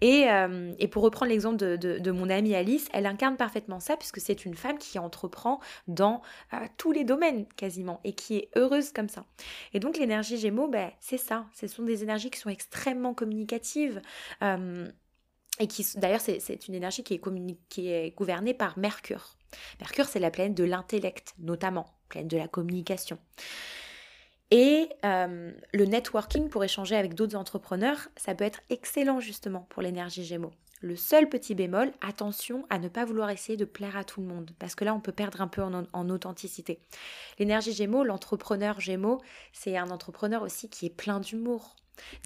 Et, 0.00 0.30
euh, 0.30 0.72
et, 0.78 0.88
pour 0.88 1.02
reprendre 1.02 1.30
l'exemple 1.30 1.56
de, 1.56 1.76
de, 1.76 2.10
mon 2.10 2.28
amie 2.30 2.54
Alice, 2.54 2.88
elle 2.92 3.06
incarne 3.06 3.36
parfaitement 3.36 3.80
ça 3.80 3.96
puisque 3.96 4.20
c'est 4.20 4.44
une 4.44 4.54
femme 4.54 4.78
qui 4.78 4.98
entreprend 4.98 5.60
dans 5.88 6.22
euh, 6.52 6.58
tous 6.76 6.92
les 6.92 7.04
domaines 7.04 7.46
quasiment 7.56 8.00
et 8.04 8.14
qui 8.14 8.36
est 8.36 8.50
heureuse 8.56 8.92
comme 8.92 9.08
ça. 9.08 9.24
Et 9.72 9.80
donc 9.80 9.96
l'énergie 9.96 10.38
Gémeaux, 10.38 10.68
ben, 10.68 10.90
c'est 11.00 11.18
ça. 11.18 11.46
Ce 11.54 11.66
sont 11.66 11.82
des 11.82 12.02
énergies 12.02 12.30
qui 12.30 12.38
sont 12.38 12.50
extrêmement 12.50 13.14
communicatives. 13.14 14.00
Euh, 14.42 14.88
et 15.58 15.66
qui, 15.66 15.86
d'ailleurs, 15.96 16.22
c'est 16.22 16.66
une 16.66 16.74
énergie 16.74 17.04
qui 17.04 17.14
est, 17.14 17.20
qui 17.68 17.88
est 17.90 18.16
gouvernée 18.16 18.54
par 18.54 18.78
Mercure. 18.78 19.36
Mercure, 19.80 20.06
c'est 20.06 20.18
la 20.18 20.30
planète 20.30 20.54
de 20.54 20.64
l'intellect, 20.64 21.34
notamment, 21.38 21.86
planète 22.08 22.30
de 22.30 22.38
la 22.38 22.48
communication. 22.48 23.18
Et 24.54 24.90
euh, 25.06 25.50
le 25.72 25.84
networking 25.86 26.50
pour 26.50 26.62
échanger 26.62 26.94
avec 26.94 27.14
d'autres 27.14 27.36
entrepreneurs, 27.36 28.08
ça 28.16 28.34
peut 28.34 28.44
être 28.44 28.60
excellent 28.68 29.18
justement 29.18 29.66
pour 29.70 29.80
l'énergie 29.80 30.24
Gémeaux. 30.24 30.52
Le 30.82 30.94
seul 30.94 31.26
petit 31.26 31.54
bémol, 31.54 31.90
attention 32.02 32.66
à 32.68 32.78
ne 32.78 32.88
pas 32.88 33.06
vouloir 33.06 33.30
essayer 33.30 33.56
de 33.56 33.64
plaire 33.64 33.96
à 33.96 34.04
tout 34.04 34.20
le 34.20 34.26
monde, 34.26 34.50
parce 34.58 34.74
que 34.74 34.84
là, 34.84 34.92
on 34.92 35.00
peut 35.00 35.10
perdre 35.10 35.40
un 35.40 35.48
peu 35.48 35.62
en, 35.62 35.84
en 35.90 36.10
authenticité. 36.10 36.80
L'énergie 37.38 37.72
Gémeaux, 37.72 38.04
l'entrepreneur 38.04 38.78
Gémeaux, 38.78 39.22
c'est 39.54 39.78
un 39.78 39.88
entrepreneur 39.88 40.42
aussi 40.42 40.68
qui 40.68 40.84
est 40.84 40.94
plein 40.94 41.18
d'humour. 41.18 41.74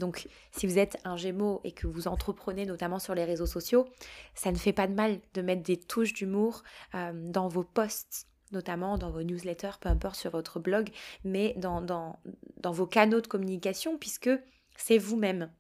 Donc, 0.01 0.27
si 0.51 0.67
vous 0.67 0.79
êtes 0.79 0.99
un 1.05 1.17
Gémeaux 1.17 1.61
et 1.63 1.71
que 1.71 1.87
vous 1.87 2.09
entreprenez 2.09 2.67
notamment 2.67 2.99
sur 2.99 3.15
les 3.15 3.25
réseaux 3.25 3.47
sociaux, 3.47 3.87
ça 4.35 4.51
ne 4.51 4.57
fait 4.57 4.73
pas 4.73 4.89
de 4.89 4.95
mal 4.95 5.21
de 5.35 5.43
mettre 5.43 5.63
des 5.63 5.77
touches 5.77 6.13
d'humour 6.13 6.65
euh, 6.97 7.13
dans 7.15 7.47
vos 7.47 7.63
posts 7.63 8.27
notamment 8.53 8.99
dans 8.99 9.11
vos 9.11 9.23
newsletters, 9.23 9.79
peu 9.81 9.89
importe 9.89 10.17
sur 10.17 10.31
votre 10.31 10.61
blog, 10.61 10.91
mais 11.25 11.55
dans, 11.57 11.81
dans, 11.81 12.19
vos 12.65 12.87
canaux 12.87 13.21
de 13.21 13.27
communication, 13.27 13.99
puisque 13.99 14.31
c'est 14.77 14.99
vous-même. 14.99 15.51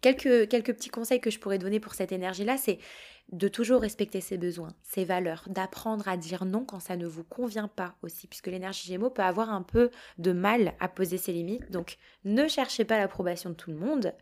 Quelques, 0.00 0.48
quelques 0.48 0.74
petits 0.74 0.90
conseils 0.90 1.20
que 1.20 1.30
je 1.30 1.38
pourrais 1.38 1.58
donner 1.58 1.80
pour 1.80 1.94
cette 1.94 2.12
énergie-là, 2.12 2.56
c'est 2.56 2.78
de 3.32 3.48
toujours 3.48 3.80
respecter 3.80 4.20
ses 4.20 4.38
besoins, 4.38 4.74
ses 4.82 5.04
valeurs, 5.04 5.44
d'apprendre 5.48 6.06
à 6.08 6.16
dire 6.16 6.44
non 6.44 6.64
quand 6.64 6.78
ça 6.78 6.96
ne 6.96 7.06
vous 7.06 7.24
convient 7.24 7.68
pas 7.68 7.96
aussi, 8.02 8.28
puisque 8.28 8.46
l'énergie 8.46 8.86
Gémeaux 8.86 9.10
peut 9.10 9.22
avoir 9.22 9.50
un 9.50 9.62
peu 9.62 9.90
de 10.18 10.32
mal 10.32 10.74
à 10.78 10.88
poser 10.88 11.18
ses 11.18 11.32
limites. 11.32 11.70
Donc 11.70 11.96
ne 12.24 12.46
cherchez 12.46 12.84
pas 12.84 12.98
l'approbation 12.98 13.50
de 13.50 13.54
tout 13.54 13.70
le 13.70 13.76
monde. 13.76 14.14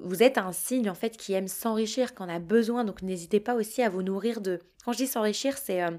Vous 0.00 0.22
êtes 0.22 0.38
un 0.38 0.52
signe 0.52 0.88
en 0.88 0.94
fait 0.94 1.16
qui 1.16 1.34
aime 1.34 1.48
s'enrichir 1.48 2.14
quand 2.14 2.26
on 2.26 2.34
a 2.34 2.38
besoin, 2.38 2.84
donc 2.84 3.02
n'hésitez 3.02 3.40
pas 3.40 3.54
aussi 3.54 3.82
à 3.82 3.90
vous 3.90 4.02
nourrir 4.02 4.40
de. 4.40 4.58
Quand 4.84 4.92
je 4.92 4.98
dis 4.98 5.06
s'enrichir, 5.06 5.58
c'est 5.58 5.82
euh, 5.82 5.90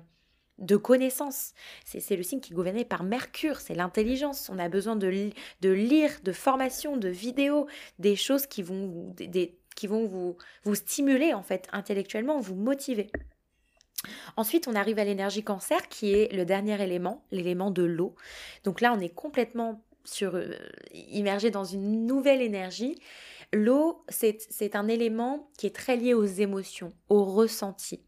de 0.60 0.76
connaissances. 0.76 1.54
C'est 1.86 2.16
le 2.16 2.24
signe 2.24 2.40
qui 2.40 2.54
est 2.54 2.56
gouverné 2.56 2.86
par 2.86 3.04
Mercure, 3.04 3.60
c'est 3.60 3.76
l'intelligence. 3.76 4.50
On 4.50 4.60
a 4.60 4.70
besoin 4.70 4.96
de, 4.96 5.32
de, 5.62 5.70
lire, 5.70 6.12
de 6.24 6.32
formation, 6.32 6.98
de 6.98 7.10
vidéos, 7.10 7.68
des 8.00 8.16
choses 8.16 8.46
qui 8.46 8.62
vont, 8.62 9.14
des, 9.18 9.58
qui 9.76 9.88
vont 9.88 10.06
vous, 10.06 10.38
vous 10.64 10.76
stimuler 10.76 11.34
en 11.34 11.44
fait 11.44 11.68
intellectuellement, 11.72 12.40
vous 12.40 12.56
motiver. 12.56 13.10
Ensuite, 14.36 14.68
on 14.68 14.76
arrive 14.76 15.00
à 15.00 15.06
l'énergie 15.06 15.44
cancer 15.44 15.88
qui 15.88 16.14
est 16.14 16.32
le 16.34 16.46
dernier 16.46 16.82
élément, 16.82 17.24
l'élément 17.32 17.72
de 17.72 17.84
l'eau. 17.84 18.16
Donc 18.64 18.82
là, 18.82 18.94
on 18.96 19.00
est 19.00 19.14
complètement 19.14 19.82
sur, 20.04 20.36
euh, 20.36 20.52
immergé 20.94 21.52
dans 21.52 21.64
une 21.64 22.06
nouvelle 22.06 22.42
énergie. 22.42 23.00
L'eau, 23.54 24.04
c'est 24.10 24.76
un 24.76 24.88
élément 24.88 25.50
qui 25.58 25.68
est 25.68 25.76
très 25.76 25.96
lié 25.96 26.14
aux 26.14 26.26
émotions, 26.26 26.92
aux 27.10 27.24
ressentis. 27.24 28.02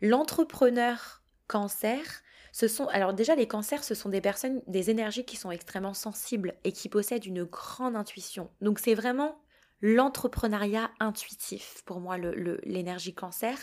L'entrepreneur 0.00 1.17
cancer, 1.48 2.22
ce 2.52 2.68
sont 2.68 2.86
alors 2.88 3.12
déjà 3.12 3.34
les 3.34 3.48
cancers, 3.48 3.84
ce 3.84 3.94
sont 3.94 4.08
des 4.08 4.20
personnes, 4.20 4.62
des 4.66 4.90
énergies 4.90 5.24
qui 5.24 5.36
sont 5.36 5.50
extrêmement 5.50 5.94
sensibles 5.94 6.54
et 6.64 6.72
qui 6.72 6.88
possèdent 6.88 7.26
une 7.26 7.44
grande 7.44 7.96
intuition. 7.96 8.50
Donc 8.60 8.78
c'est 8.78 8.94
vraiment 8.94 9.38
l'entrepreneuriat 9.80 10.90
intuitif 11.00 11.82
pour 11.84 12.00
moi 12.00 12.18
l'énergie 12.18 13.14
cancer. 13.14 13.56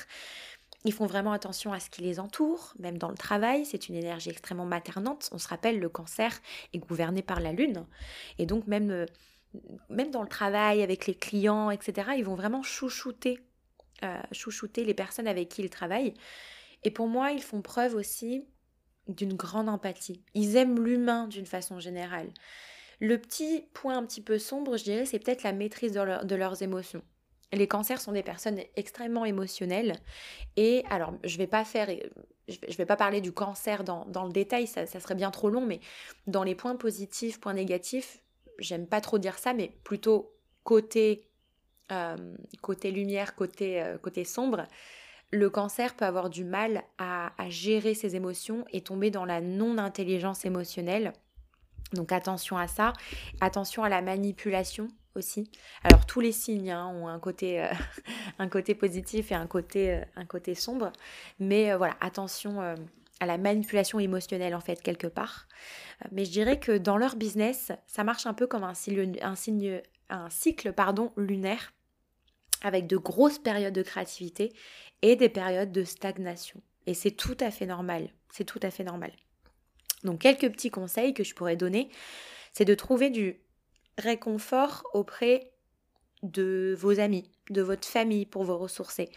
Ils 0.85 0.93
font 0.93 1.07
vraiment 1.07 1.31
attention 1.31 1.73
à 1.73 1.79
ce 1.79 1.89
qui 1.89 2.03
les 2.03 2.19
entoure, 2.19 2.73
même 2.77 2.97
dans 2.97 3.09
le 3.09 3.17
travail. 3.17 3.65
C'est 3.65 3.89
une 3.89 3.95
énergie 3.95 4.29
extrêmement 4.29 4.65
maternante. 4.65 5.29
On 5.31 5.39
se 5.39 5.47
rappelle, 5.47 5.79
le 5.79 5.89
cancer 5.89 6.39
est 6.73 6.77
gouverné 6.77 7.23
par 7.23 7.39
la 7.39 7.53
lune. 7.53 7.85
Et 8.37 8.45
donc 8.45 8.67
même, 8.67 8.91
euh, 8.91 9.05
même 9.89 10.11
dans 10.11 10.21
le 10.21 10.27
travail, 10.27 10.83
avec 10.83 11.07
les 11.07 11.15
clients, 11.15 11.71
etc., 11.71 12.11
ils 12.17 12.23
vont 12.23 12.35
vraiment 12.35 12.61
chouchouter, 12.61 13.39
euh, 14.03 14.21
chouchouter 14.31 14.85
les 14.85 14.93
personnes 14.93 15.27
avec 15.27 15.49
qui 15.49 15.63
ils 15.63 15.71
travaillent. 15.71 16.13
Et 16.85 16.91
pour 16.91 17.07
moi, 17.07 17.31
ils 17.31 17.41
font 17.41 17.61
preuve 17.61 17.95
aussi 17.95 18.45
d'une 19.07 19.33
grande 19.33 19.67
empathie. 19.67 20.23
Ils 20.35 20.55
aiment 20.55 20.83
l'humain 20.83 21.27
d'une 21.27 21.47
façon 21.47 21.79
générale. 21.79 22.31
Le 23.01 23.19
petit 23.19 23.65
point 23.73 23.97
un 23.97 24.05
petit 24.05 24.21
peu 24.21 24.39
sombre, 24.39 24.77
je 24.77 24.83
dirais, 24.83 25.05
c'est 25.05 25.19
peut-être 25.19 25.43
la 25.43 25.51
maîtrise 25.51 25.91
de, 25.91 26.35
leurs 26.35 26.61
émotions. 26.61 27.01
Les 27.51 27.67
cancers 27.67 27.99
sont 27.99 28.11
des 28.11 28.23
personnes 28.23 28.59
extrêmement 28.75 29.25
émotionnelles. 29.25 29.95
Et 30.55 30.83
alors, 30.89 31.13
je 31.23 31.37
vais 31.37 31.47
pas 31.47 31.65
faire, 31.65 31.89
je 32.47 32.77
vais 32.77 32.85
pas 32.85 32.95
parler 32.95 33.19
du 33.19 33.31
cancer 33.31 33.83
dans, 33.83 34.25
le 34.25 34.31
détail, 34.31 34.67
ça, 34.67 34.85
serait 34.85 35.15
bien 35.15 35.31
trop 35.31 35.49
long, 35.49 35.65
mais 35.65 35.79
dans 36.27 36.43
les 36.43 36.55
points 36.55 36.75
positifs, 36.75 37.39
points 37.39 37.53
négatifs, 37.53 38.19
j'aime 38.59 38.87
pas 38.87 39.01
trop 39.01 39.17
dire 39.17 39.37
ça, 39.37 39.53
mais 39.53 39.75
plutôt 39.83 40.33
côté, 40.63 41.29
euh, 41.91 42.35
côté 42.61 42.91
lumière, 42.91 43.35
côté, 43.35 43.81
euh, 43.81 43.97
côté 43.97 44.23
sombre, 44.23 44.67
le 45.31 45.49
cancer 45.49 45.95
peut 45.95 46.05
avoir 46.05 46.29
du 46.29 46.43
mal 46.43 46.83
à, 46.97 47.31
gérer 47.49 47.93
ses 47.93 48.15
émotions 48.15 48.65
et 48.71 48.81
tomber 48.81 49.11
dans 49.11 49.25
la 49.25 49.41
non-intelligence 49.41 50.45
émotionnelle. 50.45 51.13
Donc 51.93 52.11
attention 52.11 52.57
à 52.57 52.67
ça, 52.67 52.93
attention 53.41 53.83
à 53.83 53.89
la 53.89 54.01
manipulation 54.01 54.87
aussi. 55.15 55.49
Alors 55.83 56.05
tous 56.05 56.19
les 56.19 56.31
signes 56.31 56.71
hein, 56.71 56.87
ont 56.87 57.07
un 57.07 57.19
côté, 57.19 57.63
euh, 57.63 57.67
un 58.39 58.49
côté 58.49 58.75
positif 58.75 59.31
et 59.31 59.35
un 59.35 59.47
côté, 59.47 60.01
euh, 60.17 60.55
sombre, 60.55 60.91
mais 61.39 61.71
euh, 61.71 61.77
voilà, 61.77 61.95
attention 62.01 62.61
à 63.19 63.25
la 63.25 63.37
manipulation 63.37 63.99
émotionnelle 63.99 64.55
en 64.55 64.59
fait 64.59 64.81
quelque 64.81 65.07
part. 65.07 65.47
mais 66.11 66.25
je 66.25 66.31
dirais 66.31 66.59
que 66.59 66.77
dans 66.77 66.97
leur 66.97 67.15
business, 67.15 67.71
ça 67.87 68.03
marche 68.03 68.25
un 68.25 68.33
peu 68.33 68.47
comme 68.47 68.63
un, 68.63 68.73
un, 69.21 69.35
signe, 69.35 69.81
un 70.09 70.29
cycle 70.29 70.73
pardon, 70.73 71.13
lunaire 71.15 71.71
avec 72.65 72.87
de 72.87 72.97
grosses 72.97 73.37
périodes 73.37 73.75
de 73.75 73.83
créativité 73.83 74.51
et 75.03 75.15
des 75.15 75.29
périodes 75.29 75.71
de 75.71 75.83
stagnation. 75.83 76.59
Et 76.87 76.95
c'est 76.95 77.11
tout 77.11 77.37
à 77.39 77.51
fait 77.51 77.67
normal. 77.67 78.09
C'est 78.31 78.43
tout 78.43 78.59
à 78.63 78.71
fait 78.71 78.83
normal. 78.83 79.11
Donc 80.03 80.21
quelques 80.21 80.51
petits 80.51 80.71
conseils 80.71 81.13
que 81.13 81.23
je 81.23 81.35
pourrais 81.35 81.55
donner, 81.55 81.89
c'est 82.53 82.65
de 82.65 82.73
trouver 82.73 83.11
du 83.11 83.39
réconfort 83.99 84.83
auprès 84.93 85.51
de 86.23 86.75
vos 86.79 86.99
amis, 86.99 87.29
de 87.51 87.61
votre 87.61 87.87
famille 87.87 88.25
pour 88.25 88.43
vous 88.43 88.57
ressourcer. 88.57 89.11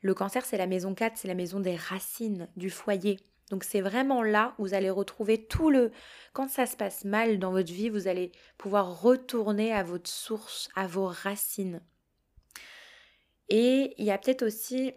Le 0.00 0.14
cancer, 0.14 0.46
c'est 0.46 0.56
la 0.56 0.66
maison 0.66 0.94
4, 0.94 1.18
c'est 1.18 1.28
la 1.28 1.34
maison 1.34 1.60
des 1.60 1.76
racines, 1.76 2.48
du 2.56 2.70
foyer. 2.70 3.18
Donc 3.50 3.64
c'est 3.64 3.82
vraiment 3.82 4.22
là 4.22 4.54
où 4.58 4.62
vous 4.62 4.74
allez 4.74 4.88
retrouver 4.88 5.44
tout 5.44 5.68
le... 5.68 5.90
Quand 6.32 6.48
ça 6.48 6.64
se 6.64 6.76
passe 6.76 7.04
mal 7.04 7.38
dans 7.38 7.50
votre 7.50 7.72
vie, 7.72 7.90
vous 7.90 8.08
allez 8.08 8.32
pouvoir 8.56 9.02
retourner 9.02 9.74
à 9.74 9.82
votre 9.82 10.08
source, 10.08 10.70
à 10.74 10.86
vos 10.86 11.06
racines. 11.06 11.82
Et 13.48 13.94
il 13.98 14.04
y 14.04 14.10
a 14.10 14.18
peut-être 14.18 14.44
aussi 14.44 14.92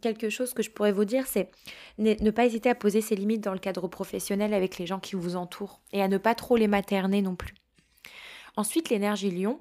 quelque 0.00 0.30
chose 0.30 0.54
que 0.54 0.62
je 0.62 0.70
pourrais 0.70 0.92
vous 0.92 1.04
dire, 1.04 1.26
c'est 1.26 1.50
ne 1.98 2.30
pas 2.30 2.46
hésiter 2.46 2.70
à 2.70 2.74
poser 2.74 3.00
ses 3.00 3.16
limites 3.16 3.42
dans 3.42 3.52
le 3.52 3.58
cadre 3.58 3.88
professionnel 3.88 4.54
avec 4.54 4.78
les 4.78 4.86
gens 4.86 5.00
qui 5.00 5.16
vous 5.16 5.36
entourent 5.36 5.80
et 5.92 6.02
à 6.02 6.08
ne 6.08 6.18
pas 6.18 6.34
trop 6.34 6.56
les 6.56 6.68
materner 6.68 7.22
non 7.22 7.34
plus. 7.34 7.54
Ensuite, 8.56 8.88
l'énergie 8.88 9.30
lion, 9.30 9.60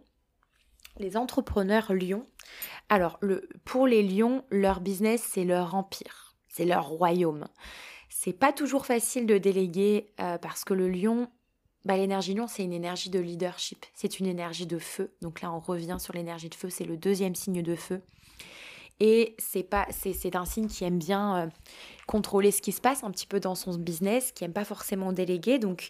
les 0.97 1.17
entrepreneurs 1.17 1.93
lions. 1.93 2.25
Alors, 2.89 3.19
pour 3.65 3.87
les 3.87 4.03
lions, 4.03 4.43
leur 4.49 4.81
business, 4.81 5.23
c'est 5.27 5.45
leur 5.45 5.75
empire, 5.75 6.35
c'est 6.47 6.65
leur 6.65 6.87
royaume. 6.87 7.47
C'est 8.09 8.33
pas 8.33 8.51
toujours 8.51 8.85
facile 8.85 9.25
de 9.25 9.37
déléguer 9.37 10.11
euh, 10.19 10.37
parce 10.37 10.63
que 10.63 10.73
le 10.73 10.89
lion, 10.89 11.29
bah, 11.89 11.97
l'énergie 11.97 12.35
lion, 12.35 12.45
c'est 12.45 12.63
une 12.63 12.71
énergie 12.71 13.09
de 13.09 13.17
leadership, 13.17 13.83
c'est 13.95 14.19
une 14.19 14.27
énergie 14.27 14.67
de 14.67 14.77
feu. 14.77 15.11
Donc 15.23 15.41
là, 15.41 15.51
on 15.51 15.57
revient 15.57 15.97
sur 15.99 16.13
l'énergie 16.13 16.47
de 16.47 16.53
feu, 16.53 16.69
c'est 16.69 16.83
le 16.83 16.97
deuxième 16.97 17.33
signe 17.33 17.63
de 17.63 17.75
feu. 17.75 17.99
Et 18.99 19.35
c'est 19.39 19.63
pas, 19.63 19.87
c'est, 19.89 20.35
un 20.35 20.45
signe 20.45 20.67
qui 20.67 20.83
aime 20.83 20.99
bien 20.99 21.37
euh, 21.37 21.47
contrôler 22.05 22.51
ce 22.51 22.61
qui 22.61 22.73
se 22.73 22.79
passe 22.79 23.03
un 23.03 23.09
petit 23.09 23.25
peu 23.25 23.39
dans 23.39 23.55
son 23.55 23.75
business, 23.75 24.31
qui 24.31 24.43
aime 24.43 24.53
pas 24.53 24.65
forcément 24.65 25.13
déléguer. 25.13 25.57
Donc 25.57 25.89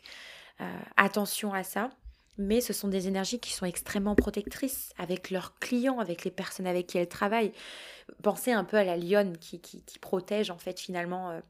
euh, 0.61 0.79
attention 0.95 1.53
à 1.53 1.63
ça. 1.63 1.89
Mais 2.37 2.61
ce 2.61 2.71
sont 2.71 2.87
des 2.87 3.09
énergies 3.09 3.41
qui 3.41 3.51
sont 3.51 3.65
extrêmement 3.65 4.15
protectrices 4.15 4.93
avec 4.97 5.31
leurs 5.31 5.59
clients, 5.59 5.99
avec 5.99 6.23
les 6.23 6.31
personnes 6.31 6.67
avec 6.67 6.87
qui 6.87 6.97
elles 6.97 7.09
travaillent. 7.09 7.51
Pensez 8.23 8.53
un 8.53 8.63
peu 8.63 8.77
à 8.77 8.85
la 8.85 8.95
lionne 8.95 9.37
qui, 9.37 9.59
qui, 9.59 9.99
protège 9.99 10.49
en 10.49 10.57
fait 10.57 10.79
finalement 10.79 11.31
euh, 11.31 11.41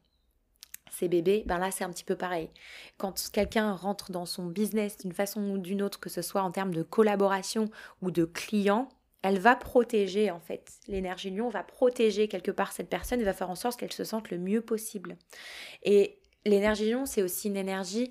ses 0.90 1.08
bébés. 1.08 1.42
Ben 1.46 1.58
là 1.58 1.70
c'est 1.70 1.84
un 1.84 1.90
petit 1.90 2.04
peu 2.04 2.16
pareil. 2.16 2.50
Quand 2.98 3.30
quelqu'un 3.32 3.72
rentre 3.72 4.12
dans 4.12 4.26
son 4.26 4.46
business 4.46 4.98
d'une 4.98 5.12
façon 5.12 5.42
ou 5.50 5.58
d'une 5.58 5.82
autre, 5.82 6.00
que 6.00 6.10
ce 6.10 6.22
soit 6.22 6.42
en 6.42 6.50
termes 6.50 6.74
de 6.74 6.82
collaboration 6.82 7.70
ou 8.02 8.10
de 8.10 8.24
clients, 8.24 8.88
elle 9.22 9.38
va 9.38 9.56
protéger 9.56 10.30
en 10.30 10.40
fait. 10.40 10.72
L'énergie 10.88 11.30
lion 11.30 11.48
va 11.48 11.62
protéger 11.62 12.28
quelque 12.28 12.50
part 12.50 12.72
cette 12.72 12.88
personne 12.88 13.20
et 13.20 13.24
va 13.24 13.34
faire 13.34 13.50
en 13.50 13.54
sorte 13.54 13.78
qu'elle 13.78 13.92
se 13.92 14.04
sente 14.04 14.30
le 14.30 14.38
mieux 14.38 14.62
possible. 14.62 15.16
Et 15.82 16.18
l'énergie 16.44 16.90
lion, 16.90 17.06
c'est 17.06 17.22
aussi 17.22 17.48
une 17.48 17.56
énergie 17.56 18.10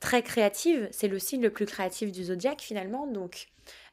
très 0.00 0.22
créative. 0.22 0.88
C'est 0.90 1.08
le 1.08 1.18
signe 1.18 1.42
le 1.42 1.50
plus 1.50 1.66
créatif 1.66 2.10
du 2.10 2.24
zodiaque 2.24 2.62
finalement. 2.62 3.06
Donc 3.06 3.48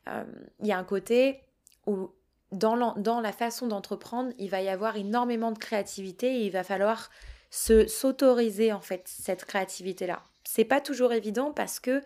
il 0.07 0.67
y 0.67 0.71
a 0.71 0.77
un 0.77 0.83
côté 0.83 1.41
où 1.85 2.11
dans, 2.51 2.95
dans 2.95 3.21
la 3.21 3.31
façon 3.31 3.67
d'entreprendre, 3.67 4.33
il 4.37 4.49
va 4.49 4.61
y 4.61 4.69
avoir 4.69 4.97
énormément 4.97 5.51
de 5.51 5.57
créativité 5.57 6.41
et 6.41 6.45
il 6.45 6.51
va 6.51 6.63
falloir 6.63 7.09
se 7.51 7.85
s'autoriser 7.85 8.73
en 8.73 8.81
fait 8.81 9.03
cette 9.05 9.45
créativité 9.45 10.07
là. 10.07 10.23
C'est 10.43 10.65
pas 10.65 10.81
toujours 10.81 11.13
évident 11.13 11.51
parce 11.51 11.79
que 11.79 12.01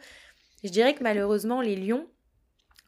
je 0.63 0.69
dirais 0.69 0.93
que 0.93 1.03
malheureusement 1.03 1.61
les 1.61 1.77
lions 1.77 2.07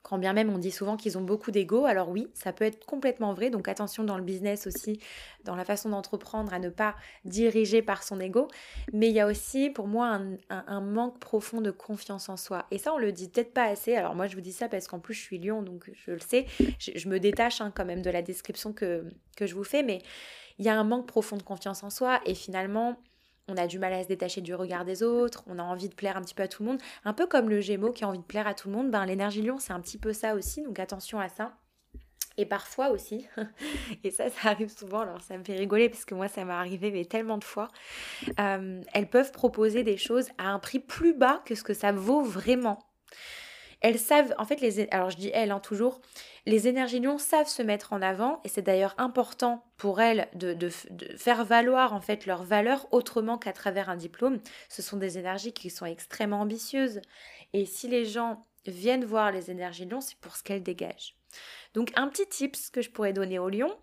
quand 0.07 0.17
bien 0.17 0.31
même 0.31 0.49
on 0.49 0.57
dit 0.57 0.71
souvent 0.71 0.95
qu'ils 0.95 1.17
ont 1.17 1.21
beaucoup 1.21 1.51
d'ego, 1.51 1.83
alors 1.83 2.07
oui, 2.07 2.29
ça 2.33 2.53
peut 2.53 2.63
être 2.63 2.85
complètement 2.85 3.33
vrai, 3.33 3.49
donc 3.49 3.67
attention 3.67 4.05
dans 4.05 4.17
le 4.17 4.23
business 4.23 4.65
aussi, 4.65 5.01
dans 5.43 5.55
la 5.57 5.65
façon 5.65 5.89
d'entreprendre, 5.89 6.53
à 6.53 6.59
ne 6.59 6.69
pas 6.69 6.95
diriger 7.25 7.81
par 7.81 8.03
son 8.03 8.21
ego, 8.21 8.47
mais 8.93 9.09
il 9.09 9.13
y 9.13 9.19
a 9.19 9.27
aussi 9.27 9.69
pour 9.69 9.87
moi 9.87 10.21
un, 10.49 10.81
manque 10.81 11.19
profond 11.19 11.59
de 11.59 11.71
confiance 11.71 12.29
en 12.29 12.37
soi. 12.37 12.67
Et 12.71 12.77
ça, 12.77 12.93
on 12.93 12.97
le 12.97 13.11
dit 13.11 13.27
peut-être 13.27 13.53
pas 13.53 13.65
assez, 13.65 13.95
alors 13.95 14.15
moi 14.15 14.27
je 14.27 14.35
vous 14.35 14.41
dis 14.41 14.53
ça 14.53 14.69
parce 14.69 14.87
qu'en 14.87 14.99
plus 14.99 15.13
je 15.13 15.21
suis 15.21 15.39
lion, 15.39 15.61
donc 15.61 15.91
je 15.93 16.11
le 16.11 16.21
sais, 16.21 16.45
je, 16.79 17.09
me 17.09 17.19
détache 17.19 17.59
hein, 17.59 17.73
quand 17.75 17.85
même 17.85 18.01
de 18.01 18.09
la 18.09 18.21
description 18.21 18.71
que, 18.71 19.03
que 19.35 19.45
je 19.45 19.55
vous 19.55 19.65
fais, 19.65 19.83
mais 19.83 19.99
il 20.59 20.65
y 20.65 20.69
a 20.69 20.77
un 20.77 20.83
manque 20.83 21.07
profond 21.07 21.37
de 21.37 21.43
confiance 21.43 21.83
en 21.83 21.89
soi, 21.89 22.19
et 22.25 22.35
finalement 22.35 22.97
on 23.47 23.55
a 23.55 23.67
du 23.67 23.79
mal 23.79 23.93
à 23.93 24.03
se 24.03 24.07
détacher 24.07 24.41
du 24.41 24.53
regard 24.53 24.83
des 24.83 25.03
autres, 25.03 25.43
on 25.47 25.57
a 25.57 25.63
envie 25.63 25.89
de 25.89 25.95
plaire 25.95 26.17
un 26.17 26.21
petit 26.21 26.35
peu 26.35 26.43
à 26.43 26.47
tout 26.47 26.63
le 26.63 26.69
monde, 26.69 26.81
un 27.05 27.13
peu 27.13 27.27
comme 27.27 27.49
le 27.49 27.61
Gémeaux 27.61 27.91
qui 27.91 28.03
a 28.03 28.09
envie 28.09 28.19
de 28.19 28.23
plaire 28.23 28.47
à 28.47 28.53
tout 28.53 28.67
le 28.67 28.75
monde, 28.75 28.91
ben 28.91 29.05
l'énergie 29.05 29.41
Lion 29.41 29.57
c'est 29.59 29.73
un 29.73 29.79
petit 29.79 29.97
peu 29.97 30.13
ça 30.13 30.35
aussi, 30.35 30.63
donc 30.63 30.79
attention 30.79 31.19
à 31.19 31.29
ça. 31.29 31.53
Et 32.39 32.45
parfois 32.45 32.89
aussi, 32.89 33.25
et 34.03 34.11
ça 34.11 34.29
ça 34.29 34.49
arrive 34.49 34.69
souvent, 34.69 34.99
alors 34.99 35.21
ça 35.21 35.37
me 35.37 35.43
fait 35.43 35.55
rigoler 35.55 35.89
parce 35.89 36.05
que 36.05 36.13
moi 36.13 36.27
ça 36.27 36.45
m'est 36.45 36.53
arrivé 36.53 36.91
mais 36.91 37.05
tellement 37.05 37.37
de 37.37 37.43
fois, 37.43 37.69
euh, 38.39 38.81
elles 38.93 39.09
peuvent 39.09 39.31
proposer 39.31 39.83
des 39.83 39.97
choses 39.97 40.29
à 40.37 40.49
un 40.49 40.59
prix 40.59 40.79
plus 40.79 41.13
bas 41.13 41.41
que 41.45 41.55
ce 41.55 41.63
que 41.63 41.73
ça 41.73 41.91
vaut 41.91 42.21
vraiment. 42.21 42.79
Elles 43.81 43.99
savent, 43.99 44.33
en 44.37 44.45
fait, 44.45 44.59
les, 44.59 44.89
alors 44.89 45.09
je 45.09 45.17
dis 45.17 45.29
elles 45.33 45.51
hein, 45.51 45.59
toujours, 45.59 46.01
les 46.45 46.67
énergies 46.67 46.99
lions 46.99 47.17
savent 47.17 47.47
se 47.47 47.61
mettre 47.61 47.93
en 47.93 48.01
avant 48.01 48.41
et 48.43 48.49
c'est 48.49 48.61
d'ailleurs 48.61 48.95
important 48.97 49.63
pour 49.77 50.01
elles 50.01 50.27
de, 50.33 50.69
faire 51.17 51.45
valoir 51.45 51.93
en 51.93 52.01
fait 52.01 52.25
leur 52.25 52.43
valeur 52.43 52.87
autrement 52.91 53.37
qu'à 53.37 53.53
travers 53.53 53.89
un 53.89 53.95
diplôme. 53.95 54.39
Ce 54.69 54.81
sont 54.81 54.97
des 54.97 55.17
énergies 55.17 55.53
qui 55.53 55.69
sont 55.69 55.85
extrêmement 55.85 56.41
ambitieuses 56.41 57.01
et 57.53 57.65
si 57.65 57.87
les 57.87 58.05
gens 58.05 58.45
viennent 58.65 59.05
voir 59.05 59.31
les 59.31 59.51
énergies 59.51 59.85
lions, 59.85 60.01
c'est 60.01 60.17
pour 60.17 60.35
ce 60.35 60.43
qu'elles 60.43 60.63
dégagent. 60.63 61.15
Donc 61.73 61.91
un 61.95 62.07
petit 62.07 62.27
tips 62.27 62.69
que 62.69 62.81
je 62.81 62.89
pourrais 62.89 63.13
donner 63.13 63.39
aux 63.39 63.49
lions, 63.49 63.77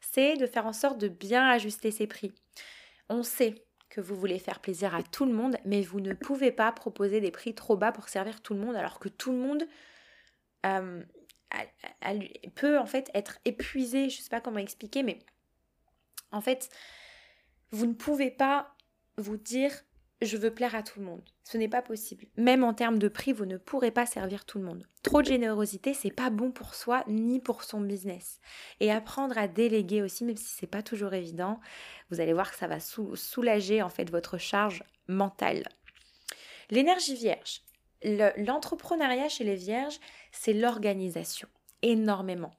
c'est 0.00 0.36
de 0.36 0.46
faire 0.46 0.66
en 0.66 0.72
sorte 0.72 0.98
de 0.98 1.08
bien 1.08 1.48
ajuster 1.48 1.90
ses 1.90 2.06
prix. 2.06 2.32
On 3.08 3.22
sait 3.22 3.64
que 3.90 4.00
vous 4.00 4.14
voulez 4.14 4.38
faire 4.38 4.60
plaisir 4.60 4.94
à 4.94 5.02
tout 5.02 5.26
le 5.26 5.32
monde, 5.32 5.56
mais 5.64 5.82
vous 5.82 6.00
ne 6.00 6.14
pouvez 6.14 6.52
pas 6.52 6.70
proposer 6.72 7.20
des 7.20 7.32
prix 7.32 7.54
trop 7.54 7.76
bas 7.76 7.92
pour 7.92 8.08
servir 8.08 8.40
tout 8.40 8.54
le 8.54 8.60
monde, 8.60 8.76
alors 8.76 9.00
que 9.00 9.08
tout 9.08 9.32
le 9.32 9.38
monde 9.38 9.64
euh, 10.64 11.02
peut 12.54 12.78
en 12.78 12.86
fait 12.86 13.10
être 13.14 13.38
épuisé. 13.44 14.08
Je 14.08 14.18
ne 14.18 14.22
sais 14.22 14.30
pas 14.30 14.40
comment 14.40 14.58
expliquer, 14.58 15.02
mais 15.02 15.18
en 16.30 16.40
fait, 16.40 16.70
vous 17.70 17.86
ne 17.86 17.94
pouvez 17.94 18.30
pas 18.30 18.74
vous 19.16 19.36
dire 19.36 19.72
je 20.22 20.36
veux 20.36 20.52
plaire 20.52 20.74
à 20.74 20.82
tout 20.82 21.00
le 21.00 21.06
monde. 21.06 21.22
Ce 21.44 21.56
n'est 21.56 21.68
pas 21.68 21.82
possible. 21.82 22.26
Même 22.36 22.62
en 22.62 22.74
termes 22.74 22.98
de 22.98 23.08
prix, 23.08 23.32
vous 23.32 23.46
ne 23.46 23.56
pourrez 23.56 23.90
pas 23.90 24.06
servir 24.06 24.44
tout 24.44 24.58
le 24.58 24.64
monde. 24.64 24.86
Trop 25.02 25.22
de 25.22 25.26
générosité, 25.26 25.94
c'est 25.94 26.10
pas 26.10 26.30
bon 26.30 26.52
pour 26.52 26.74
soi 26.74 27.04
ni 27.08 27.40
pour 27.40 27.64
son 27.64 27.80
business. 27.80 28.40
Et 28.80 28.92
apprendre 28.92 29.38
à 29.38 29.48
déléguer 29.48 30.02
aussi, 30.02 30.24
même 30.24 30.36
si 30.36 30.44
c'est 30.44 30.66
pas 30.66 30.82
toujours 30.82 31.14
évident, 31.14 31.60
vous 32.10 32.20
allez 32.20 32.34
voir 32.34 32.50
que 32.50 32.58
ça 32.58 32.66
va 32.66 32.78
soulager 32.80 33.82
en 33.82 33.88
fait 33.88 34.10
votre 34.10 34.38
charge 34.38 34.84
mentale. 35.08 35.64
L'énergie 36.70 37.14
vierge. 37.14 37.62
L'entrepreneuriat 38.02 39.28
chez 39.28 39.44
les 39.44 39.56
vierges, 39.56 39.98
c'est 40.32 40.54
l'organisation 40.54 41.48
énormément. 41.82 42.52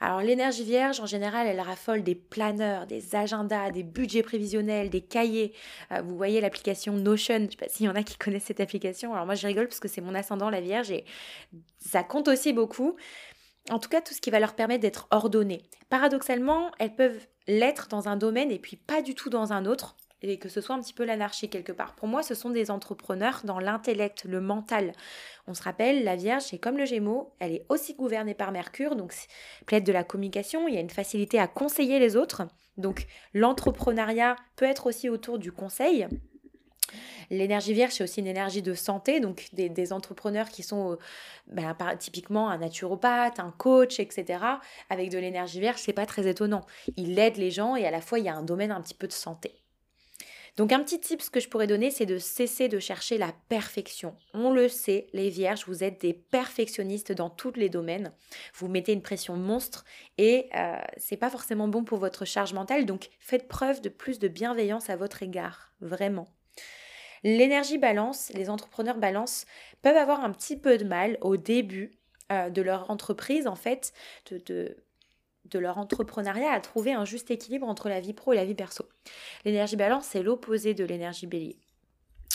Alors 0.00 0.20
l'énergie 0.20 0.64
vierge, 0.64 1.00
en 1.00 1.06
général, 1.06 1.46
elle 1.46 1.60
raffole 1.60 2.02
des 2.02 2.14
planeurs, 2.14 2.86
des 2.86 3.14
agendas, 3.14 3.70
des 3.70 3.82
budgets 3.82 4.22
prévisionnels, 4.22 4.90
des 4.90 5.00
cahiers. 5.00 5.52
Euh, 5.92 6.00
vous 6.02 6.16
voyez 6.16 6.40
l'application 6.40 6.92
Notion, 6.94 7.38
je 7.38 7.42
ne 7.42 7.50
sais 7.50 7.56
pas 7.56 7.68
s'il 7.68 7.86
y 7.86 7.88
en 7.88 7.96
a 7.96 8.02
qui 8.02 8.16
connaissent 8.16 8.44
cette 8.44 8.60
application. 8.60 9.12
Alors 9.12 9.26
moi, 9.26 9.34
je 9.34 9.46
rigole 9.46 9.66
parce 9.66 9.80
que 9.80 9.88
c'est 9.88 10.00
mon 10.00 10.14
ascendant, 10.14 10.50
la 10.50 10.60
vierge, 10.60 10.90
et 10.90 11.04
ça 11.78 12.04
compte 12.04 12.28
aussi 12.28 12.52
beaucoup. 12.52 12.96
En 13.70 13.78
tout 13.78 13.88
cas, 13.88 14.00
tout 14.00 14.14
ce 14.14 14.20
qui 14.20 14.30
va 14.30 14.40
leur 14.40 14.54
permettre 14.54 14.80
d'être 14.80 15.08
ordonnées. 15.10 15.62
Paradoxalement, 15.90 16.70
elles 16.78 16.94
peuvent 16.94 17.26
l'être 17.46 17.88
dans 17.88 18.08
un 18.08 18.16
domaine 18.16 18.50
et 18.50 18.58
puis 18.58 18.76
pas 18.76 19.02
du 19.02 19.14
tout 19.14 19.30
dans 19.30 19.52
un 19.52 19.66
autre 19.66 19.96
et 20.22 20.38
que 20.38 20.48
ce 20.48 20.60
soit 20.60 20.74
un 20.74 20.80
petit 20.80 20.92
peu 20.92 21.04
l'anarchie 21.04 21.48
quelque 21.48 21.72
part. 21.72 21.94
Pour 21.94 22.08
moi, 22.08 22.22
ce 22.22 22.34
sont 22.34 22.50
des 22.50 22.70
entrepreneurs 22.70 23.40
dans 23.44 23.60
l'intellect, 23.60 24.24
le 24.24 24.40
mental. 24.40 24.92
On 25.46 25.54
se 25.54 25.62
rappelle, 25.62 26.04
la 26.04 26.16
Vierge, 26.16 26.42
c'est 26.42 26.58
comme 26.58 26.76
le 26.76 26.84
Gémeaux, 26.84 27.32
elle 27.38 27.52
est 27.52 27.66
aussi 27.68 27.94
gouvernée 27.94 28.34
par 28.34 28.52
Mercure, 28.52 28.96
donc 28.96 29.14
plaide 29.66 29.84
de 29.84 29.92
la 29.92 30.04
communication, 30.04 30.68
il 30.68 30.74
y 30.74 30.78
a 30.78 30.80
une 30.80 30.90
facilité 30.90 31.38
à 31.38 31.46
conseiller 31.46 31.98
les 31.98 32.16
autres. 32.16 32.42
Donc 32.76 33.06
l'entrepreneuriat 33.34 34.36
peut 34.56 34.64
être 34.64 34.86
aussi 34.86 35.08
autour 35.08 35.38
du 35.38 35.52
conseil. 35.52 36.06
L'énergie 37.30 37.74
vierge, 37.74 37.92
c'est 37.92 38.04
aussi 38.04 38.20
une 38.20 38.26
énergie 38.26 38.62
de 38.62 38.72
santé, 38.72 39.20
donc 39.20 39.48
des, 39.52 39.92
entrepreneurs 39.92 40.48
qui 40.48 40.62
sont 40.62 40.92
euh, 40.92 40.96
ben, 41.46 41.76
typiquement 41.98 42.48
un 42.48 42.58
naturopathe, 42.58 43.38
un 43.38 43.50
coach, 43.50 44.00
etc. 44.00 44.42
Avec 44.88 45.10
de 45.10 45.18
l'énergie 45.18 45.60
vierge, 45.60 45.78
c'est 45.78 45.92
pas 45.92 46.06
très 46.06 46.26
étonnant. 46.26 46.64
Il 46.96 47.18
aide 47.18 47.36
les 47.36 47.50
gens 47.50 47.76
et 47.76 47.86
à 47.86 47.90
la 47.90 48.00
fois, 48.00 48.18
il 48.18 48.24
y 48.24 48.28
a 48.28 48.34
un 48.34 48.42
domaine 48.42 48.70
un 48.70 48.80
petit 48.80 48.94
peu 48.94 49.06
de 49.06 49.12
santé. 49.12 49.54
Donc 50.58 50.72
un 50.72 50.80
petit 50.80 50.98
tip 50.98 51.22
que 51.30 51.38
je 51.38 51.48
pourrais 51.48 51.68
donner, 51.68 51.92
c'est 51.92 52.04
de 52.04 52.18
cesser 52.18 52.66
de 52.66 52.80
chercher 52.80 53.16
la 53.16 53.32
perfection. 53.48 54.16
On 54.34 54.50
le 54.50 54.68
sait, 54.68 55.06
les 55.12 55.30
vierges, 55.30 55.64
vous 55.68 55.84
êtes 55.84 56.00
des 56.00 56.12
perfectionnistes 56.12 57.12
dans 57.12 57.30
tous 57.30 57.52
les 57.54 57.68
domaines. 57.68 58.12
Vous 58.54 58.66
mettez 58.66 58.92
une 58.92 59.00
pression 59.00 59.36
monstre 59.36 59.84
et 60.18 60.48
euh, 60.56 60.76
c'est 60.96 61.16
pas 61.16 61.30
forcément 61.30 61.68
bon 61.68 61.84
pour 61.84 61.98
votre 61.98 62.24
charge 62.24 62.54
mentale. 62.54 62.86
Donc 62.86 63.08
faites 63.20 63.46
preuve 63.46 63.80
de 63.80 63.88
plus 63.88 64.18
de 64.18 64.26
bienveillance 64.26 64.90
à 64.90 64.96
votre 64.96 65.22
égard, 65.22 65.72
vraiment. 65.80 66.26
L'énergie 67.22 67.78
balance, 67.78 68.32
les 68.34 68.50
entrepreneurs 68.50 68.98
balance 68.98 69.44
peuvent 69.82 69.96
avoir 69.96 70.24
un 70.24 70.32
petit 70.32 70.56
peu 70.56 70.76
de 70.76 70.84
mal 70.84 71.18
au 71.20 71.36
début 71.36 72.00
euh, 72.32 72.50
de 72.50 72.62
leur 72.62 72.90
entreprise, 72.90 73.46
en 73.46 73.54
fait, 73.54 73.92
de 74.30 74.76
leur 75.56 75.78
entrepreneuriat 75.78 76.52
à 76.52 76.60
trouver 76.60 76.92
un 76.92 77.06
juste 77.06 77.30
équilibre 77.30 77.66
entre 77.66 77.88
la 77.88 78.00
vie 78.00 78.12
pro 78.12 78.34
et 78.34 78.36
la 78.36 78.44
vie 78.44 78.54
perso. 78.54 78.86
L'énergie 79.46 79.76
balance, 79.76 80.06
c'est 80.06 80.22
l'opposé 80.22 80.74
de 80.74 80.84
l'énergie 80.84 81.26
bélier. 81.26 81.56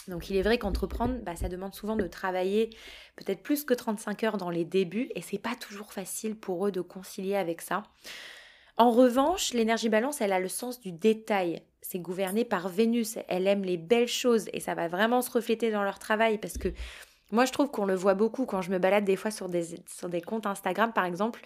Donc 0.07 0.29
il 0.29 0.35
est 0.35 0.41
vrai 0.41 0.57
qu'entreprendre, 0.57 1.15
bah, 1.21 1.35
ça 1.35 1.49
demande 1.49 1.73
souvent 1.73 1.95
de 1.95 2.07
travailler 2.07 2.69
peut-être 3.15 3.41
plus 3.41 3.63
que 3.63 3.73
35 3.73 4.23
heures 4.23 4.37
dans 4.37 4.49
les 4.49 4.65
débuts 4.65 5.09
et 5.15 5.21
c'est 5.21 5.37
pas 5.37 5.55
toujours 5.55 5.93
facile 5.93 6.35
pour 6.35 6.67
eux 6.67 6.71
de 6.71 6.81
concilier 6.81 7.35
avec 7.35 7.61
ça. 7.61 7.83
En 8.75 8.91
revanche, 8.91 9.53
l'énergie 9.53 9.89
balance, 9.89 10.19
elle 10.19 10.33
a 10.33 10.39
le 10.39 10.49
sens 10.49 10.79
du 10.79 10.91
détail. 10.91 11.61
C'est 11.81 11.99
gouverné 11.99 12.43
par 12.43 12.69
Vénus, 12.69 13.17
elle 13.27 13.47
aime 13.47 13.63
les 13.63 13.77
belles 13.77 14.07
choses 14.07 14.45
et 14.51 14.59
ça 14.59 14.73
va 14.73 14.87
vraiment 14.87 15.21
se 15.21 15.29
refléter 15.29 15.69
dans 15.69 15.83
leur 15.83 15.99
travail 15.99 16.37
parce 16.37 16.57
que 16.57 16.69
moi 17.31 17.45
je 17.45 17.51
trouve 17.51 17.69
qu'on 17.69 17.85
le 17.85 17.95
voit 17.95 18.13
beaucoup 18.13 18.45
quand 18.45 18.61
je 18.61 18.71
me 18.71 18.79
balade 18.79 19.05
des 19.05 19.15
fois 19.15 19.31
sur 19.31 19.49
des, 19.49 19.75
sur 19.87 20.09
des 20.09 20.21
comptes 20.21 20.47
Instagram 20.47 20.91
par 20.93 21.05
exemple 21.05 21.41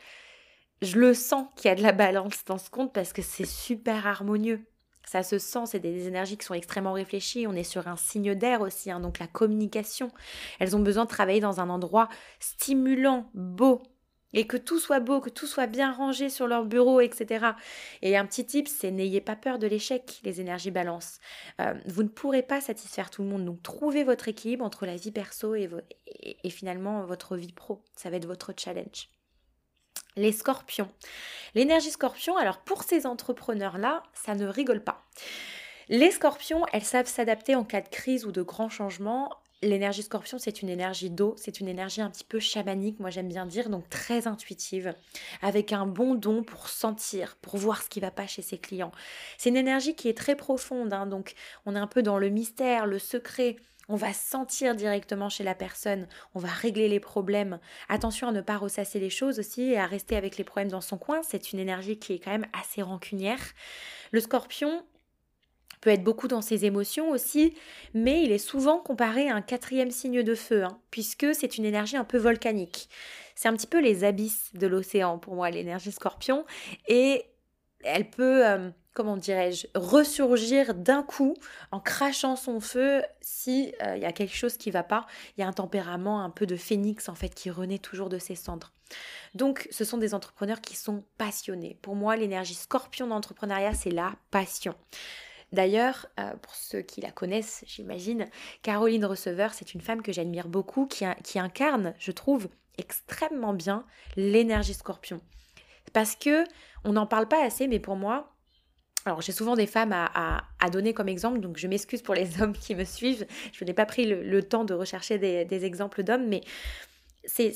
je 0.82 1.00
le 1.00 1.14
sens 1.14 1.48
qu'il 1.56 1.70
y 1.70 1.72
a 1.72 1.76
de 1.76 1.84
la 1.84 1.92
balance 1.92 2.46
dans 2.46 2.58
ce 2.58 2.70
compte 2.70 2.94
parce 2.94 3.14
que 3.14 3.22
c'est 3.22 3.46
super 3.46 4.06
harmonieux. 4.06 4.66
Ça 5.08 5.24
se 5.24 5.40
sent, 5.40 5.68
c'est 5.68 5.80
des 5.80 6.08
énergies 6.08 6.38
qui 6.38 6.46
sont 6.46 6.54
extrêmement 6.54 6.92
réfléchies. 6.92 7.48
On 7.48 7.54
est 7.54 7.64
sur 7.64 7.88
un 7.88 7.96
signe 7.96 8.36
d'air 8.36 8.60
aussi, 8.60 8.92
hein, 8.92 9.00
donc 9.00 9.20
la 9.20 9.28
communication. 9.28 10.12
Elles 10.60 10.76
ont 10.76 10.82
besoin 10.82 11.06
de 11.06 11.10
travailler 11.10 11.40
dans 11.40 11.62
un 11.62 11.70
endroit 11.70 12.10
stimulant, 12.40 13.32
beau, 13.34 13.82
et 14.34 14.46
que 14.46 14.58
tout 14.58 14.80
soit 14.80 15.00
beau, 15.00 15.22
que 15.22 15.30
tout 15.30 15.48
soit 15.48 15.68
bien 15.68 15.94
rangé 15.94 16.30
sur 16.30 16.46
leur 16.46 16.66
bureau, 16.66 17.00
etc. 17.00 17.54
Et 18.02 18.18
un 18.18 18.26
petit 18.26 18.46
tip, 18.46 18.68
c'est 18.68 18.92
n'ayez 18.92 19.22
pas 19.22 19.38
peur 19.38 19.60
de 19.60 19.68
l'échec, 19.68 20.20
les 20.24 20.42
énergies 20.42 20.72
balance. 20.72 21.20
Euh, 21.62 21.74
vous 21.86 22.04
ne 22.04 22.10
pourrez 22.10 22.44
pas 22.44 22.60
satisfaire 22.60 23.10
tout 23.10 23.24
le 23.24 23.30
monde, 23.30 23.46
donc 23.46 23.64
trouvez 23.64 24.04
votre 24.04 24.28
équilibre 24.28 24.66
entre 24.66 24.86
la 24.86 24.98
vie 24.98 25.12
perso 25.12 25.56
et, 25.56 25.70
et 26.44 26.50
finalement 26.50 27.06
votre 27.06 27.38
vie 27.38 27.54
pro. 27.54 27.82
Ça 27.96 28.10
va 28.10 28.18
être 28.18 28.28
votre 28.28 28.54
challenge. 28.58 29.17
Les 30.18 30.32
scorpions. 30.32 30.90
L'énergie 31.54 31.92
scorpion, 31.92 32.38
alors 32.38 32.58
pour 32.58 32.84
ces 32.84 33.06
entrepreneurs-là, 33.06 34.02
ça 34.16 34.34
ne 34.34 34.48
rigole 34.48 34.84
pas. 34.84 35.06
Les 35.90 36.10
scorpions, 36.10 36.66
elles 36.74 36.84
savent 36.84 37.08
s'adapter 37.08 37.54
en 37.56 37.64
cas 37.64 37.82
de 37.82 37.88
crise 37.88 38.26
ou 38.26 38.32
de 38.32 38.42
grands 38.42 38.70
changements. 38.70 39.30
L'énergie 39.62 40.02
scorpion, 40.02 40.40
c'est 40.40 40.64
une 40.64 40.70
énergie 40.70 41.12
d'eau, 41.12 41.36
c'est 41.38 41.60
une 41.60 41.68
énergie 41.68 42.02
un 42.02 42.10
petit 42.10 42.24
peu 42.24 42.40
chamanique, 42.40 43.00
moi 43.00 43.12
j'aime 43.12 43.28
bien 43.28 43.46
dire, 43.46 43.70
donc 43.70 43.88
très 43.90 44.28
intuitive, 44.28 44.96
avec 45.44 45.72
un 45.72 45.86
bon 45.86 46.16
don 46.16 46.44
pour 46.44 46.68
sentir, 46.68 47.38
pour 47.42 47.58
voir 47.58 47.84
ce 47.84 47.90
qui 47.90 48.00
va 48.00 48.12
pas 48.12 48.26
chez 48.26 48.42
ses 48.42 48.58
clients. 48.58 48.92
C'est 49.38 49.50
une 49.50 49.58
énergie 49.58 49.96
qui 49.96 50.10
est 50.10 50.18
très 50.18 50.36
profonde, 50.36 50.94
hein, 50.94 51.06
donc 51.06 51.36
on 51.66 51.76
est 51.76 51.80
un 51.80 51.88
peu 51.88 52.02
dans 52.02 52.18
le 52.18 52.30
mystère, 52.30 52.88
le 52.88 53.00
secret, 53.00 53.56
on 53.90 53.96
va 53.96 54.14
sentir 54.14 54.76
directement 54.76 55.30
chez 55.30 55.44
la 55.44 55.56
personne, 55.56 56.08
on 56.36 56.40
va 56.40 56.50
régler 56.50 56.88
les 56.88 57.00
problèmes. 57.00 57.60
Attention 57.90 58.28
à 58.28 58.32
ne 58.32 58.42
pas 58.42 58.58
ressasser 58.58 59.00
les 59.00 59.10
choses 59.10 59.40
aussi 59.40 59.72
et 59.72 59.78
à 59.78 59.86
rester 59.86 60.16
avec 60.16 60.38
les 60.38 60.44
problèmes 60.44 60.72
dans 60.72 60.82
son 60.82 60.98
coin, 60.98 61.22
c'est 61.24 61.54
une 61.54 61.60
énergie 61.60 61.98
qui 61.98 62.14
est 62.14 62.20
quand 62.20 62.32
même 62.32 62.48
assez 62.54 62.82
rancunière. 62.82 63.42
Le 64.12 64.20
scorpion, 64.20 64.84
peut 65.82 65.90
être 65.92 66.04
beaucoup 66.04 66.28
dans 66.28 66.42
ses 66.42 66.66
émotions 66.66 67.10
aussi, 67.10 67.54
mais 67.94 68.24
il 68.24 68.32
est 68.32 68.38
souvent 68.38 68.80
comparé 68.80 69.30
à 69.30 69.36
un 69.36 69.42
quatrième 69.42 69.92
signe 69.92 70.24
de 70.24 70.36
feu, 70.36 70.64
hein, 70.64 70.80
puisque 70.92 71.28
c'est 71.34 71.58
une 71.58 71.66
énergie 71.66 71.98
un 71.98 72.04
peu 72.04 72.18
volcanique. 72.18 72.90
c'est 73.36 73.48
un 73.48 73.54
petit 73.54 73.68
peu 73.68 73.80
les 73.80 74.04
abysses 74.04 74.50
de 74.56 74.68
l'océan 74.68 75.20
pour 75.20 75.36
moi, 75.36 75.50
l'énergie 75.52 75.92
scorpion. 75.92 76.46
Et 76.88 77.26
elle 77.84 78.10
peut, 78.10 78.46
euh, 78.46 78.70
comment 78.98 79.16
dirais-je, 79.16 79.68
ressurgir 79.76 80.74
d'un 80.74 81.04
coup 81.04 81.36
en 81.70 81.80
crachant 81.80 82.36
son 82.36 82.60
feu 82.60 83.04
si 83.22 83.72
euh, 83.84 83.96
il 83.96 84.02
y 84.02 84.08
a 84.08 84.12
quelque 84.12 84.36
chose 84.36 84.58
qui 84.58 84.72
va 84.72 84.82
pas. 84.82 85.06
Il 85.38 85.42
y 85.42 85.44
a 85.44 85.48
un 85.48 85.54
tempérament 85.54 86.24
un 86.24 86.32
peu 86.32 86.48
de 86.48 86.56
phénix 86.56 87.08
en 87.08 87.14
fait 87.14 87.30
qui 87.30 87.52
renaît 87.52 87.78
toujours 87.78 88.10
de 88.10 88.18
ses 88.18 88.34
cendres. 88.34 88.74
Donc, 89.36 89.68
ce 89.70 89.86
sont 89.86 90.00
des 90.00 90.16
entrepreneurs 90.16 90.62
qui 90.62 90.76
sont 90.76 91.04
passionnés. 91.20 91.78
Pour 91.84 91.96
moi, 91.96 92.16
l'énergie 92.16 92.56
scorpion 92.56 93.06
d'entrepreneuriat, 93.06 93.76
c'est 93.76 93.92
la 93.92 94.16
passion. 94.32 94.74
D'ailleurs, 95.52 96.08
euh, 96.20 96.36
pour 96.42 96.56
ceux 96.56 96.82
qui 96.82 97.00
la 97.00 97.12
connaissent, 97.12 97.64
j'imagine, 97.68 98.26
Caroline 98.64 99.06
Receveur, 99.06 99.54
c'est 99.54 99.76
une 99.76 99.82
femme 99.82 100.02
que 100.02 100.12
j'admire 100.12 100.48
beaucoup, 100.48 100.88
qui, 100.88 101.06
qui 101.24 101.38
incarne, 101.38 101.94
je 102.00 102.12
trouve, 102.12 102.50
extrêmement 102.80 103.54
bien 103.54 103.86
l'énergie 104.16 104.74
scorpion. 104.74 105.22
Parce 105.94 106.16
que 106.16 106.46
on 106.84 106.94
n'en 106.94 107.06
parle 107.06 107.28
pas 107.28 107.46
assez, 107.46 107.68
mais 107.68 107.80
pour 107.80 107.96
moi, 107.96 108.34
alors 109.08 109.22
j'ai 109.22 109.32
souvent 109.32 109.56
des 109.56 109.68
femmes 109.68 109.94
à, 109.94 110.70
donner 110.72 110.94
comme 110.94 111.08
exemple, 111.08 111.40
donc 111.40 111.58
je 111.58 111.68
m'excuse 111.68 112.02
pour 112.02 112.14
les 112.14 112.42
hommes 112.42 112.54
qui 112.54 112.76
me 112.76 112.84
suivent. 112.84 113.26
Je 113.54 113.66
n'ai 113.66 113.74
pas 113.74 113.86
pris 113.86 114.06
le, 114.06 114.44
temps 114.44 114.66
de 114.66 114.74
rechercher 114.74 115.18
des, 115.18 115.66
exemples 115.66 116.04
d'hommes, 116.04 116.28
mais 116.28 116.42
c'est, 117.26 117.52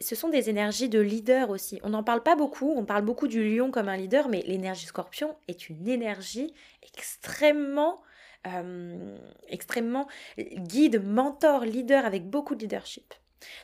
ce 0.00 0.14
sont 0.14 0.28
des 0.28 0.48
énergies 0.48 0.88
de 0.88 1.00
leader 1.00 1.50
aussi. 1.50 1.80
On 1.82 1.90
n'en 1.90 2.02
parle 2.02 2.22
pas 2.22 2.36
beaucoup, 2.36 2.72
on 2.76 2.84
parle 2.84 3.04
beaucoup 3.04 3.28
du 3.28 3.56
lion 3.56 3.70
comme 3.70 3.88
un 3.88 3.96
leader, 3.96 4.28
mais 4.28 4.42
l'énergie 4.46 4.86
scorpion 4.86 5.36
est 5.48 5.68
une 5.68 5.88
énergie 5.88 6.54
extrêmement, 6.96 8.00
euh, 8.46 9.16
extrêmement 9.48 10.08
guide, 10.38 11.04
mentor, 11.04 11.64
leader 11.64 12.04
avec 12.04 12.28
beaucoup 12.28 12.54
de 12.54 12.60
leadership. 12.62 13.14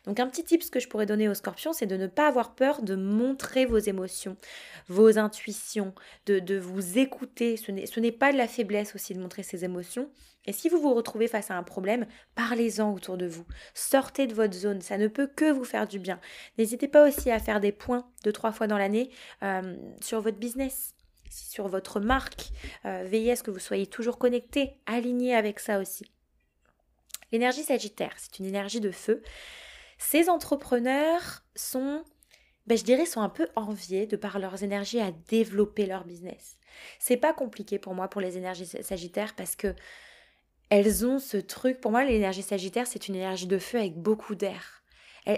Donc 0.04 0.20
un 0.20 0.26
petit 0.26 0.44
tip 0.44 0.68
que 0.70 0.80
je 0.80 0.88
pourrais 0.88 1.06
donner 1.06 1.28
aux 1.28 1.34
scorpions, 1.34 1.72
c'est 1.72 1.86
de 1.86 1.96
ne 1.96 2.06
pas 2.06 2.28
avoir 2.28 2.54
peur 2.54 2.82
de 2.82 2.94
montrer 2.94 3.64
vos 3.64 3.78
émotions, 3.78 4.36
vos 4.88 5.18
intuitions, 5.18 5.94
de, 6.26 6.58
vous 6.58 6.98
écouter. 6.98 7.56
Ce 7.56 8.00
n'est 8.00 8.12
pas 8.12 8.32
de 8.32 8.38
la 8.38 8.48
faiblesse 8.48 8.94
aussi 8.94 9.14
de 9.14 9.20
montrer 9.20 9.42
ses 9.42 9.64
émotions. 9.64 10.10
Et 10.46 10.52
si 10.52 10.68
vous 10.68 10.80
vous 10.80 10.94
retrouvez 10.94 11.28
face 11.28 11.50
à 11.50 11.56
un 11.56 11.62
problème, 11.62 12.06
parlez-en 12.34 12.92
autour 12.94 13.18
de 13.18 13.26
vous. 13.26 13.44
Sortez 13.74 14.26
de 14.26 14.34
votre 14.34 14.54
zone, 14.54 14.80
ça 14.80 14.96
ne 14.96 15.08
peut 15.08 15.26
que 15.26 15.50
vous 15.50 15.64
faire 15.64 15.86
du 15.86 15.98
bien. 15.98 16.20
N'hésitez 16.56 16.88
pas 16.88 17.06
aussi 17.06 17.30
à 17.30 17.38
faire 17.38 17.60
des 17.60 17.72
points 17.72 18.08
deux, 18.24 18.32
trois 18.32 18.52
fois 18.52 18.66
dans 18.66 18.78
l'année 18.78 19.10
euh, 19.42 19.76
sur 20.00 20.20
votre 20.20 20.38
business 20.38 20.94
sur 21.30 21.68
votre 21.68 22.00
marque. 22.00 22.50
Euh, 22.84 23.04
veillez 23.06 23.32
à 23.32 23.36
ce 23.36 23.42
que 23.42 23.50
vous 23.50 23.58
soyez 23.58 23.86
toujours 23.86 24.18
connecté, 24.18 24.74
aligné 24.86 25.34
avec 25.34 25.60
ça 25.60 25.78
aussi. 25.78 26.04
L'énergie 27.32 27.62
sagittaire, 27.62 28.14
c'est 28.16 28.38
une 28.38 28.46
énergie 28.46 28.80
de 28.80 28.90
feu. 28.90 29.22
Ces 29.98 30.28
entrepreneurs 30.28 31.42
sont, 31.54 32.02
ben, 32.66 32.78
je 32.78 32.84
dirais, 32.84 33.04
sont 33.04 33.20
un 33.20 33.28
peu 33.28 33.48
enviés 33.56 34.06
de 34.06 34.16
par 34.16 34.38
leurs 34.38 34.62
énergies 34.62 35.00
à 35.00 35.11
développer 35.28 35.87
leur 35.87 36.04
business. 36.04 36.56
C'est 36.98 37.16
pas 37.16 37.32
compliqué 37.32 37.78
pour 37.78 37.94
moi 37.94 38.08
pour 38.08 38.20
les 38.20 38.37
énergies 38.37 38.66
sagittaires 38.66 39.34
parce 39.34 39.56
que 39.56 39.74
elles 40.70 41.06
ont 41.06 41.18
ce 41.18 41.37
truc. 41.37 41.80
Pour 41.80 41.90
moi, 41.90 42.04
l'énergie 42.04 42.42
sagittaire, 42.42 42.87
c'est 42.87 43.08
une 43.08 43.14
énergie 43.14 43.46
de 43.46 43.58
feu 43.58 43.78
avec 43.78 43.96
beaucoup 43.96 44.34
d'air. 44.34 44.82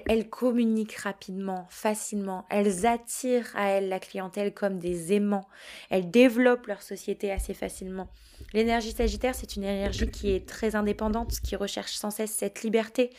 Elles, 0.06 0.28
communiquent 0.28 0.98
rapidement, 0.98 1.66
facilement. 1.68 2.46
Elles 2.48 2.86
attirent 2.86 3.50
à 3.56 3.70
elles 3.70 3.88
la 3.88 3.98
clientèle 3.98 4.54
comme 4.54 4.78
des 4.78 5.12
aimants. 5.12 5.48
Elles 5.88 6.12
développent 6.12 6.68
leur 6.68 6.80
société 6.80 7.32
assez 7.32 7.54
facilement. 7.54 8.08
L'énergie 8.52 8.92
sagittaire, 8.92 9.34
c'est 9.34 9.56
une 9.56 9.64
énergie 9.64 10.08
qui 10.08 10.30
est 10.30 10.48
très 10.48 10.76
indépendante, 10.76 11.40
qui 11.40 11.56
recherche 11.56 11.94
sans 11.94 12.10
cesse 12.10 12.30
cette 12.30 12.62
liberté 12.62 13.10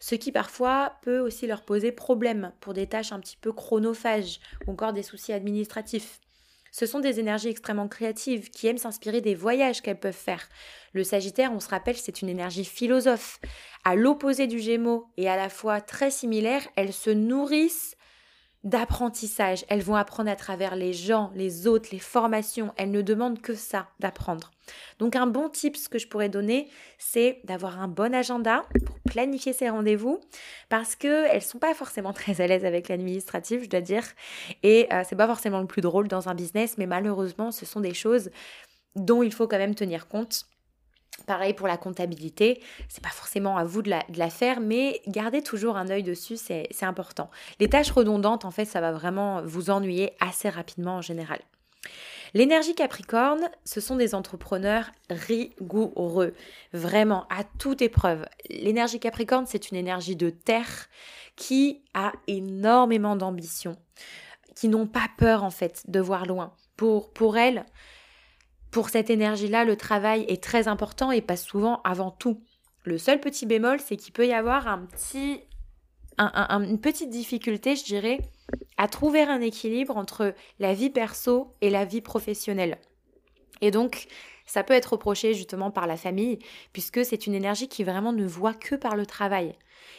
ce 0.00 0.14
qui 0.14 0.32
parfois 0.32 0.96
peut 1.02 1.18
aussi 1.18 1.46
leur 1.46 1.62
poser 1.62 1.92
problème 1.92 2.52
pour 2.60 2.74
des 2.74 2.86
tâches 2.86 3.12
un 3.12 3.20
petit 3.20 3.36
peu 3.36 3.52
chronophages 3.52 4.40
ou 4.66 4.72
encore 4.72 4.92
des 4.92 5.02
soucis 5.02 5.32
administratifs. 5.32 6.20
Ce 6.72 6.84
sont 6.84 7.00
des 7.00 7.20
énergies 7.20 7.48
extrêmement 7.48 7.88
créatives 7.88 8.50
qui 8.50 8.66
aiment 8.66 8.76
s'inspirer 8.76 9.22
des 9.22 9.34
voyages 9.34 9.80
qu'elles 9.80 9.98
peuvent 9.98 10.12
faire. 10.12 10.46
Le 10.92 11.04
Sagittaire, 11.04 11.50
on 11.52 11.60
se 11.60 11.70
rappelle, 11.70 11.96
c'est 11.96 12.20
une 12.20 12.28
énergie 12.28 12.66
philosophe. 12.66 13.40
À 13.84 13.94
l'opposé 13.94 14.46
du 14.46 14.58
Gémeaux 14.58 15.06
et 15.16 15.28
à 15.28 15.36
la 15.36 15.48
fois 15.48 15.80
très 15.80 16.10
similaire, 16.10 16.62
elles 16.76 16.92
se 16.92 17.08
nourrissent 17.08 17.96
d'apprentissage. 18.66 19.64
Elles 19.68 19.80
vont 19.80 19.94
apprendre 19.94 20.28
à 20.28 20.36
travers 20.36 20.74
les 20.74 20.92
gens, 20.92 21.30
les 21.34 21.66
autres, 21.68 21.88
les 21.92 22.00
formations. 22.00 22.74
Elles 22.76 22.90
ne 22.90 23.00
demandent 23.00 23.40
que 23.40 23.54
ça, 23.54 23.88
d'apprendre. 24.00 24.50
Donc 24.98 25.14
un 25.14 25.28
bon 25.28 25.48
tip 25.48 25.76
que 25.88 25.98
je 25.98 26.08
pourrais 26.08 26.28
donner, 26.28 26.68
c'est 26.98 27.40
d'avoir 27.44 27.80
un 27.80 27.86
bon 27.86 28.12
agenda 28.12 28.64
pour 28.84 28.98
planifier 29.00 29.52
ses 29.52 29.70
rendez-vous 29.70 30.20
parce 30.68 30.96
que 30.96 31.26
elles 31.32 31.42
sont 31.42 31.60
pas 31.60 31.74
forcément 31.74 32.12
très 32.12 32.40
à 32.40 32.48
l'aise 32.48 32.64
avec 32.64 32.88
l'administratif, 32.88 33.62
je 33.62 33.68
dois 33.68 33.80
dire, 33.80 34.04
et 34.64 34.92
euh, 34.92 35.04
c'est 35.08 35.16
pas 35.16 35.28
forcément 35.28 35.60
le 35.60 35.68
plus 35.68 35.82
drôle 35.82 36.08
dans 36.08 36.28
un 36.28 36.34
business, 36.34 36.76
mais 36.76 36.86
malheureusement, 36.86 37.52
ce 37.52 37.64
sont 37.64 37.80
des 37.80 37.94
choses 37.94 38.30
dont 38.96 39.22
il 39.22 39.32
faut 39.32 39.46
quand 39.46 39.58
même 39.58 39.76
tenir 39.76 40.08
compte 40.08 40.46
Pareil 41.24 41.54
pour 41.54 41.66
la 41.66 41.76
comptabilité, 41.76 42.62
c'est 42.88 43.02
pas 43.02 43.10
forcément 43.10 43.56
à 43.56 43.64
vous 43.64 43.82
de 43.82 43.90
la, 43.90 44.30
faire, 44.30 44.60
mais 44.60 45.00
gardez 45.08 45.42
toujours 45.42 45.76
un 45.76 45.88
œil 45.88 46.02
dessus, 46.02 46.36
c'est 46.36 46.68
important. 46.82 47.30
Les 47.58 47.68
tâches 47.68 47.90
redondantes, 47.90 48.44
en 48.44 48.50
fait, 48.50 48.66
ça 48.66 48.80
va 48.80 48.92
vraiment 48.92 49.42
vous 49.42 49.70
ennuyer 49.70 50.12
assez 50.20 50.48
rapidement 50.48 50.96
en 50.96 51.02
général. 51.02 51.40
L'énergie 52.34 52.74
Capricorne, 52.74 53.48
ce 53.64 53.80
sont 53.80 53.96
des 53.96 54.14
entrepreneurs 54.14 54.90
rigoureux, 55.10 56.34
vraiment 56.72 57.26
à 57.28 57.44
toute 57.44 57.82
épreuve. 57.82 58.26
L'énergie 58.50 59.00
Capricorne, 59.00 59.46
c'est 59.46 59.70
une 59.70 59.76
énergie 59.76 60.16
de 60.16 60.30
terre 60.30 60.88
qui 61.34 61.82
a 61.94 62.12
énormément 62.26 63.16
d'ambition, 63.16 63.76
qui 64.54 64.68
n'ont 64.68 64.86
pas 64.86 65.08
peur 65.16 65.44
en 65.44 65.50
fait 65.50 65.82
de 65.88 66.00
voir 66.00 66.26
loin. 66.26 66.52
Pour, 66.76 67.10
pour 67.12 67.38
elles, 67.38 67.64
pour 68.70 68.88
cette 68.90 69.10
énergie-là, 69.10 69.64
le 69.64 69.76
travail 69.76 70.24
est 70.28 70.42
très 70.42 70.68
important 70.68 71.10
et 71.10 71.20
passe 71.20 71.44
souvent 71.44 71.80
avant 71.84 72.10
tout. 72.10 72.42
Le 72.84 72.98
seul 72.98 73.20
petit 73.20 73.46
bémol, 73.46 73.80
c'est 73.80 73.96
qu'il 73.96 74.12
peut 74.12 74.26
y 74.26 74.32
avoir 74.32 74.68
un 74.68 74.86
petit, 74.86 75.40
une 76.18 76.80
petite 76.80 77.10
difficulté, 77.10 77.74
je 77.74 77.84
dirais, 77.84 78.20
à 78.76 78.88
trouver 78.88 79.22
un 79.22 79.40
équilibre 79.40 79.96
entre 79.96 80.34
la 80.58 80.74
vie 80.74 80.90
perso 80.90 81.54
et 81.60 81.70
la 81.70 81.84
vie 81.84 82.00
professionnelle. 82.00 82.78
Et 83.60 83.70
donc, 83.70 84.06
ça 84.46 84.62
peut 84.62 84.74
être 84.74 84.92
reproché 84.92 85.34
justement 85.34 85.70
par 85.70 85.86
la 85.86 85.96
famille, 85.96 86.38
puisque 86.72 87.04
c'est 87.04 87.26
une 87.26 87.34
énergie 87.34 87.68
qui 87.68 87.84
vraiment 87.84 88.12
ne 88.12 88.26
voit 88.26 88.54
que 88.54 88.74
par 88.74 88.96
le 88.96 89.06
travail 89.06 89.54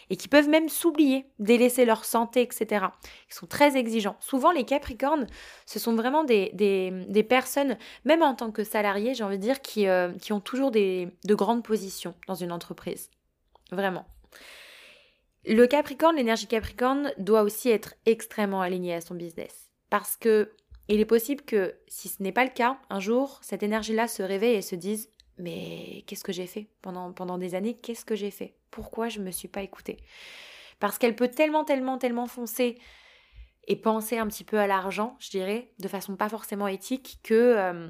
et 0.10 0.15
qui 0.15 0.27
peuvent 0.27 0.49
même 0.49 0.69
s'oublier, 0.69 1.25
délaisser 1.39 1.86
leur 1.86 2.05
santé, 2.05 2.41
etc. 2.41 2.86
Ils 3.29 3.33
sont 3.33 3.45
très 3.45 3.75
exigeants. 3.77 4.15
Souvent, 4.19 4.51
les 4.51 4.63
Capricornes, 4.63 5.27
ce 5.65 5.79
sont 5.79 5.95
vraiment 5.95 6.23
des, 6.23 6.51
des, 6.53 7.23
personnes, 7.23 7.77
même 8.05 8.23
en 8.23 8.33
tant 8.33 8.51
que 8.51 8.63
salariés, 8.63 9.13
j'ai 9.13 9.23
envie 9.23 9.38
de 9.38 9.43
dire, 9.43 9.62
qui, 9.62 9.88
euh, 9.88 10.12
qui 10.13 10.33
ont 10.33 10.39
toujours 10.39 10.71
des, 10.71 11.10
de 11.25 11.36
grandes 11.36 11.63
positions 11.63 12.15
dans 12.27 12.36
une 12.36 12.51
entreprise. 12.51 13.10
Vraiment. 13.71 14.05
Le 15.45 15.65
Capricorne, 15.65 16.15
l'énergie 16.15 16.47
Capricorne, 16.47 17.12
doit 17.17 17.41
aussi 17.41 17.69
être 17.69 17.93
extrêmement 18.05 18.62
alignée 18.62 18.93
à 18.93 19.01
son 19.01 19.15
business. 19.15 19.71
Parce 19.89 20.17
que 20.17 20.51
il 20.89 21.00
est 21.00 21.06
possible 21.06 21.41
que, 21.43 21.76
si 21.88 22.08
ce 22.08 22.21
n'est 22.23 22.32
pas 22.32 22.43
le 22.43 22.52
cas, 22.52 22.78
un 22.89 23.00
jour, 23.00 23.39
cette 23.41 23.63
énergie-là 23.63 24.08
se 24.08 24.23
réveille 24.23 24.56
et 24.56 24.62
se 24.62 24.76
dise 24.76 25.10
Mais 25.38 26.04
qu'est-ce 26.08 26.23
que 26.23 26.32
j'ai 26.32 26.47
fait 26.47 26.67
pendant, 26.82 27.12
pendant 27.12 27.38
des 27.38 27.56
années? 27.56 27.76
Qu'est-ce 27.76 28.06
que 28.06 28.15
j'ai 28.15 28.32
fait? 28.32 28.56
Pourquoi 28.71 29.10
je 29.10 29.19
ne 29.19 29.26
me 29.26 29.32
suis 29.32 29.47
pas 29.47 29.62
écoutée? 29.62 29.97
Parce 30.80 30.97
qu'elle 30.97 31.15
peut 31.15 31.28
tellement, 31.28 31.63
tellement, 31.63 31.97
tellement 31.97 32.28
foncer 32.28 32.78
et 33.67 33.76
penser 33.76 34.17
un 34.17 34.28
petit 34.28 34.43
peu 34.43 34.60
à 34.60 34.67
l'argent, 34.67 35.17
je 35.19 35.30
dirais, 35.30 35.71
de 35.80 35.88
façon 35.88 36.15
pas 36.15 36.30
forcément 36.30 36.67
éthique, 36.67 37.19
que. 37.23 37.34
Euh, 37.34 37.89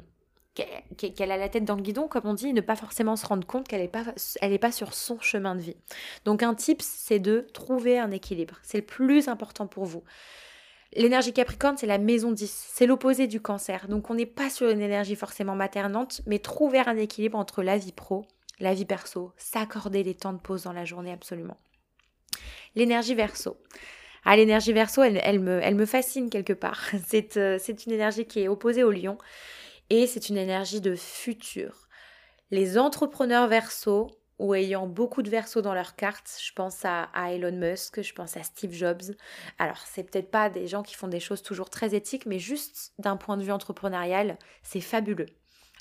qu'elle 0.98 1.32
a 1.32 1.38
la 1.38 1.50
tête 1.50 1.66
dans 1.66 1.76
le 1.76 1.84
guidon, 1.84 2.08
comme 2.08 2.26
on 2.26 2.34
dit, 2.34 2.48
et 2.48 2.54
ne 2.54 2.62
pas 2.62 2.76
forcément 2.76 3.16
se 3.16 3.28
rendre 3.28 3.46
compte 3.46 3.68
qu'elle 3.68 3.82
n'est 3.82 3.88
pas, 3.88 4.06
elle 4.42 4.58
pas 4.58 4.72
sur 4.72 4.96
son 4.96 5.20
chemin 5.20 5.54
de 5.54 5.62
vie. 5.62 5.76
Donc 6.26 6.42
un 6.42 6.56
tips, 6.56 6.84
c'est 6.84 7.20
de 7.20 7.48
trouver 7.54 8.00
un 8.00 8.10
équilibre. 8.10 8.56
C'est 8.64 8.80
le 8.80 8.86
plus 8.86 9.28
important 9.28 9.68
pour 9.68 9.86
vous. 9.86 10.04
L'énergie 10.98 11.32
Capricorne, 11.32 11.78
c'est 11.78 11.86
la 11.86 12.00
maison 12.00 12.32
10, 12.32 12.70
c'est 12.74 12.88
l'opposé 12.88 13.28
du 13.28 13.40
cancer. 13.40 13.88
Donc 13.88 14.10
on 14.10 14.16
n'est 14.16 14.26
pas 14.26 14.50
sur 14.50 14.68
une 14.68 14.82
énergie 14.82 15.16
forcément 15.16 15.54
maternante, 15.54 16.22
mais 16.26 16.40
trouver 16.40 16.80
un 16.80 16.98
équilibre 16.98 17.38
entre 17.38 17.62
la 17.62 17.78
vie 17.78 17.92
pro, 17.92 18.26
la 18.60 18.74
vie 18.74 18.86
perso, 18.86 19.32
s'accorder 19.38 20.04
des 20.04 20.16
temps 20.16 20.34
de 20.34 20.40
pause 20.40 20.64
dans 20.64 20.74
la 20.74 20.86
journée 20.86 21.12
absolument. 21.12 21.58
L'énergie 22.74 23.14
verso. 23.14 23.58
Ah, 24.26 24.36
l'énergie 24.36 24.74
verso, 24.74 25.04
elle, 25.04 25.40
me, 25.40 25.62
elle 25.62 25.76
me 25.76 25.86
fascine 25.86 26.32
quelque 26.32 26.54
part. 26.54 26.90
C'est, 27.08 27.38
euh, 27.38 27.60
c'est 27.62 27.86
une 27.86 27.92
énergie 27.92 28.26
qui 28.26 28.42
est 28.42 28.48
opposée 28.48 28.84
au 28.84 28.92
lion 28.92 29.20
et 29.92 30.08
c'est 30.08 30.30
une 30.30 30.38
énergie 30.38 30.82
de 30.82 30.96
futur. 30.96 31.88
Les 32.50 32.80
entrepreneurs 32.80 33.48
verso 33.48 34.10
ou 34.40 34.54
ayant 34.54 34.88
beaucoup 34.88 35.22
de 35.22 35.30
versos 35.30 35.62
dans 35.62 35.74
leur 35.74 35.96
carte. 35.96 36.38
Je 36.44 36.52
pense 36.54 36.84
à, 36.84 37.10
Elon 37.32 37.52
Musk, 37.52 38.02
je 38.02 38.14
pense 38.14 38.38
à 38.38 38.44
Steve 38.44 38.74
Jobs. 38.74 39.16
Alors, 39.58 39.78
c'est 39.86 40.04
peut-être 40.04 40.32
pas 40.32 40.50
des 40.50 40.68
gens 40.68 40.84
qui 40.84 40.96
font 40.96 41.08
des 41.08 41.20
choses 41.20 41.42
toujours 41.42 41.70
très 41.70 41.96
éthiques, 41.96 42.26
mais 42.26 42.40
juste 42.40 42.94
d'un 43.00 43.18
point 43.18 43.38
de 43.38 43.44
vue 43.44 43.52
entrepreneurial, 43.52 44.38
c'est 44.64 44.82
fabuleux. 44.82 45.28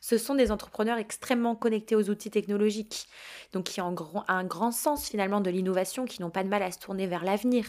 Ce 0.01 0.19
sont 0.19 0.35
des 0.35 0.53
entrepreneurs 0.53 0.99
extrêmement 0.99 1.57
connectés 1.57 1.97
aux 1.97 2.11
outils 2.11 2.31
technologiques, 2.31 3.09
donc 3.53 3.64
qui 3.64 3.81
ont 3.81 3.95
un 4.29 4.45
grand 4.45 4.71
sens 4.71 5.09
finalement 5.09 5.40
de 5.40 5.51
l'innovation, 5.51 6.05
qui 6.05 6.23
n'ont 6.23 6.31
pas 6.31 6.45
de 6.45 6.49
mal 6.49 6.62
à 6.62 6.71
se 6.71 6.79
tourner 6.79 7.07
vers 7.07 7.25
l'avenir, 7.25 7.66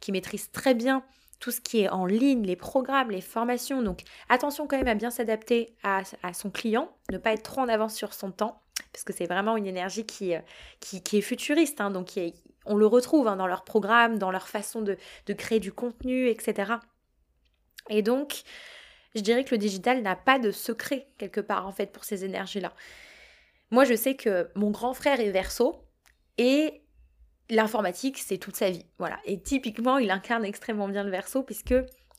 qui 0.00 0.12
maîtrise 0.12 0.50
très 0.52 0.74
bien 0.74 1.02
tout 1.40 1.50
ce 1.50 1.60
qui 1.60 1.80
est 1.80 1.88
en 1.90 2.06
ligne, 2.06 2.42
les 2.42 2.56
programmes, 2.56 3.10
les 3.10 3.20
formations. 3.20 3.82
Donc 3.82 4.00
attention 4.28 4.66
quand 4.66 4.78
même 4.78 4.88
à 4.88 4.94
bien 4.94 5.10
s'adapter 5.10 5.74
à, 5.82 6.02
son 6.32 6.50
client, 6.50 6.90
ne 7.10 7.18
pas 7.18 7.32
être 7.32 7.42
trop 7.42 7.60
en 7.60 7.68
avance 7.68 7.94
sur 7.94 8.14
son 8.14 8.30
temps, 8.30 8.62
parce 8.94 9.04
que 9.04 9.12
c'est 9.12 9.26
vraiment 9.26 9.56
une 9.56 9.66
énergie 9.66 10.06
qui, 10.06 10.34
euh, 10.34 10.40
qui, 10.78 11.02
est 11.18 11.20
futuriste. 11.20 11.80
Hein. 11.80 11.90
donc 11.90 12.12
on 12.64 12.76
le 12.76 12.86
retrouve 12.86 13.26
hein, 13.26 13.36
dans 13.36 13.48
leurs 13.48 13.64
programmes, 13.64 14.18
dans 14.18 14.30
leur 14.30 14.48
façon 14.48 14.82
de, 14.82 14.96
de 15.26 15.32
créer 15.32 15.58
du 15.58 15.72
contenu, 15.72 16.28
etc. 16.28 16.74
Et 17.90 18.02
donc, 18.02 18.42
je 19.16 19.20
dirais 19.20 19.44
que 19.44 19.50
le 19.50 19.58
digital 19.58 20.00
n'a 20.00 20.14
pas 20.14 20.38
de 20.38 20.52
secret 20.52 21.08
quelque 21.18 21.40
part 21.40 21.66
en 21.66 21.72
fait 21.72 21.92
pour 21.92 22.04
ces 22.04 22.24
énergies-là. 22.24 22.72
Moi, 23.72 23.84
je 23.84 23.94
sais 23.94 24.14
que 24.14 24.48
mon 24.54 24.70
grand 24.70 24.94
frère 24.94 25.18
est 25.18 25.30
verso 25.30 25.84
et 26.38 26.82
l'informatique, 27.50 28.18
c'est 28.18 28.38
toute 28.38 28.54
sa 28.54 28.70
vie. 28.70 28.86
Voilà. 28.98 29.18
Et 29.24 29.40
typiquement, 29.40 29.98
il 29.98 30.12
incarne 30.12 30.44
extrêmement 30.44 30.88
bien 30.88 31.02
le 31.02 31.10
verso 31.10 31.42
puisque 31.42 31.74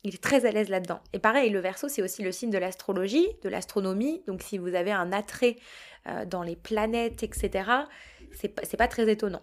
il 0.05 0.13
est 0.13 0.23
très 0.23 0.45
à 0.45 0.51
l'aise 0.51 0.69
là-dedans. 0.69 1.01
Et 1.13 1.19
pareil, 1.19 1.49
le 1.49 1.59
verso, 1.59 1.89
c'est 1.89 2.03
aussi 2.03 2.21
le 2.21 2.31
signe 2.31 2.51
de 2.51 2.59
l'astrologie, 2.59 3.27
de 3.41 3.49
l'astronomie. 3.49 4.21
Donc, 4.27 4.43
si 4.43 4.59
vous 4.59 4.75
avez 4.75 4.91
un 4.91 5.11
attrait 5.11 5.57
euh, 6.07 6.25
dans 6.25 6.43
les 6.43 6.55
planètes, 6.55 7.23
etc., 7.23 7.69
c'est 8.31 8.49
pas, 8.49 8.61
pas 8.77 8.87
très 8.87 9.11
étonnant. 9.11 9.41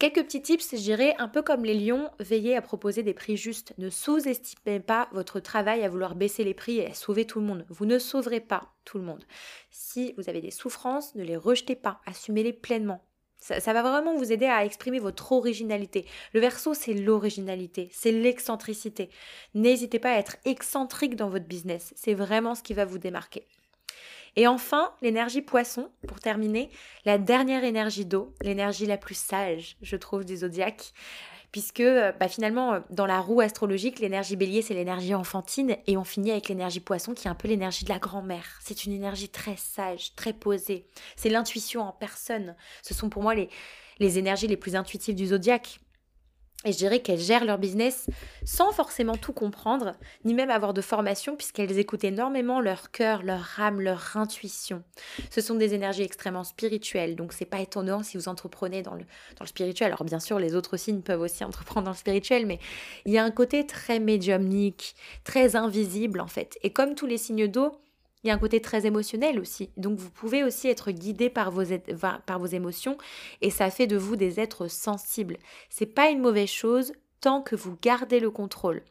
Quelques 0.00 0.24
petits 0.24 0.42
tips, 0.42 0.72
je 0.72 0.82
dirais, 0.82 1.14
un 1.18 1.28
peu 1.28 1.40
comme 1.40 1.64
les 1.64 1.74
lions, 1.74 2.10
veillez 2.18 2.56
à 2.56 2.62
proposer 2.62 3.04
des 3.04 3.14
prix 3.14 3.36
justes. 3.36 3.74
Ne 3.78 3.90
sous-estimez 3.90 4.80
pas 4.80 5.08
votre 5.12 5.38
travail 5.38 5.84
à 5.84 5.88
vouloir 5.88 6.16
baisser 6.16 6.42
les 6.42 6.52
prix 6.52 6.78
et 6.78 6.90
à 6.90 6.94
sauver 6.94 7.26
tout 7.26 7.38
le 7.38 7.46
monde. 7.46 7.64
Vous 7.68 7.86
ne 7.86 8.00
sauverez 8.00 8.40
pas 8.40 8.74
tout 8.84 8.98
le 8.98 9.04
monde. 9.04 9.24
Si 9.70 10.14
vous 10.18 10.28
avez 10.28 10.40
des 10.40 10.50
souffrances, 10.50 11.14
ne 11.14 11.22
les 11.22 11.36
rejetez 11.36 11.76
pas, 11.76 12.00
assumez-les 12.06 12.52
pleinement. 12.52 13.05
Ça, 13.38 13.72
va 13.72 13.82
vraiment 13.82 14.16
vous 14.16 14.32
aider 14.32 14.46
à 14.46 14.64
exprimer 14.64 14.98
votre 14.98 15.30
originalité. 15.30 16.06
Le 16.32 16.40
verso, 16.40 16.74
c'est 16.74 16.94
l'originalité, 16.94 17.88
c'est 17.92 18.10
l'excentricité. 18.10 19.08
N'hésitez 19.54 19.98
pas 19.98 20.12
à 20.12 20.18
être 20.18 20.36
excentrique 20.44 21.14
dans 21.14 21.28
votre 21.28 21.46
business. 21.46 21.92
C'est 21.96 22.14
vraiment 22.14 22.54
ce 22.54 22.62
qui 22.62 22.74
va 22.74 22.84
vous 22.84 22.98
démarquer. 22.98 23.46
Et 24.34 24.46
enfin, 24.46 24.92
l'énergie 25.00 25.42
poisson, 25.42 25.90
pour 26.06 26.20
terminer, 26.20 26.70
la 27.04 27.18
dernière 27.18 27.64
énergie 27.64 28.04
d'eau, 28.04 28.34
l'énergie 28.42 28.86
la 28.86 28.98
plus 28.98 29.16
sage, 29.16 29.76
je 29.80 29.96
trouve, 29.96 30.24
du 30.24 30.36
zodiaque 30.36 30.92
puisque 31.52 31.80
euh, 31.80 32.12
bah, 32.18 32.28
finalement, 32.28 32.74
euh, 32.74 32.80
dans 32.90 33.06
la 33.06 33.20
roue 33.20 33.40
astrologique, 33.40 34.00
l'énergie 34.00 34.36
bélier, 34.36 34.62
c'est 34.62 34.74
l'énergie 34.74 35.14
enfantine, 35.14 35.76
et 35.86 35.96
on 35.96 36.04
finit 36.04 36.30
avec 36.30 36.48
l'énergie 36.48 36.80
poisson, 36.80 37.14
qui 37.14 37.26
est 37.26 37.30
un 37.30 37.34
peu 37.34 37.48
l'énergie 37.48 37.84
de 37.84 37.90
la 37.90 37.98
grand-mère. 37.98 38.58
C'est 38.62 38.84
une 38.84 38.92
énergie 38.92 39.28
très 39.28 39.56
sage, 39.56 40.14
très 40.16 40.32
posée. 40.32 40.86
C'est 41.16 41.28
l'intuition 41.28 41.82
en 41.82 41.92
personne. 41.92 42.54
Ce 42.82 42.94
sont 42.94 43.08
pour 43.08 43.22
moi 43.22 43.34
les, 43.34 43.48
les 43.98 44.18
énergies 44.18 44.46
les 44.46 44.56
plus 44.56 44.76
intuitives 44.76 45.14
du 45.14 45.26
zodiaque. 45.28 45.80
Et 46.64 46.72
je 46.72 46.78
dirais 46.78 47.00
qu'elles 47.00 47.20
gèrent 47.20 47.44
leur 47.44 47.58
business 47.58 48.06
sans 48.44 48.72
forcément 48.72 49.16
tout 49.16 49.32
comprendre, 49.32 49.92
ni 50.24 50.34
même 50.34 50.50
avoir 50.50 50.74
de 50.74 50.80
formation, 50.80 51.36
puisqu'elles 51.36 51.78
écoutent 51.78 52.04
énormément 52.04 52.60
leur 52.60 52.90
cœur, 52.90 53.22
leur 53.22 53.60
âme, 53.60 53.80
leur 53.80 54.16
intuition. 54.16 54.82
Ce 55.30 55.40
sont 55.40 55.54
des 55.54 55.74
énergies 55.74 56.02
extrêmement 56.02 56.44
spirituelles, 56.44 57.14
donc 57.14 57.32
c'est 57.32 57.44
pas 57.44 57.60
étonnant 57.60 58.02
si 58.02 58.16
vous 58.16 58.28
entreprenez 58.28 58.82
dans 58.82 58.94
le, 58.94 59.04
dans 59.36 59.42
le 59.42 59.46
spirituel. 59.46 59.88
Alors 59.88 60.04
bien 60.04 60.18
sûr, 60.18 60.38
les 60.38 60.56
autres 60.56 60.76
signes 60.76 61.02
peuvent 61.02 61.20
aussi 61.20 61.44
entreprendre 61.44 61.84
dans 61.84 61.92
le 61.92 61.96
spirituel, 61.96 62.46
mais 62.46 62.58
il 63.04 63.12
y 63.12 63.18
a 63.18 63.24
un 63.24 63.30
côté 63.30 63.66
très 63.66 64.00
médiumnique, 64.00 64.96
très 65.24 65.56
invisible 65.56 66.20
en 66.20 66.26
fait. 66.26 66.58
Et 66.62 66.72
comme 66.72 66.94
tous 66.94 67.06
les 67.06 67.18
signes 67.18 67.48
d'eau, 67.48 67.78
il 68.24 68.28
y 68.28 68.30
a 68.30 68.34
un 68.34 68.38
côté 68.38 68.60
très 68.60 68.86
émotionnel 68.86 69.38
aussi. 69.38 69.70
Donc 69.76 69.98
vous 69.98 70.10
pouvez 70.10 70.42
aussi 70.42 70.68
être 70.68 70.90
guidé 70.90 71.30
par 71.30 71.50
vos, 71.50 71.64
par 72.26 72.38
vos 72.38 72.46
émotions 72.46 72.98
et 73.40 73.50
ça 73.50 73.70
fait 73.70 73.86
de 73.86 73.96
vous 73.96 74.16
des 74.16 74.40
êtres 74.40 74.68
sensibles. 74.68 75.36
C'est 75.70 75.86
pas 75.86 76.08
une 76.08 76.20
mauvaise 76.20 76.48
chose 76.48 76.92
tant 77.20 77.42
que 77.42 77.56
vous 77.56 77.76
gardez 77.80 78.20
le 78.20 78.30
contrôle. 78.30 78.82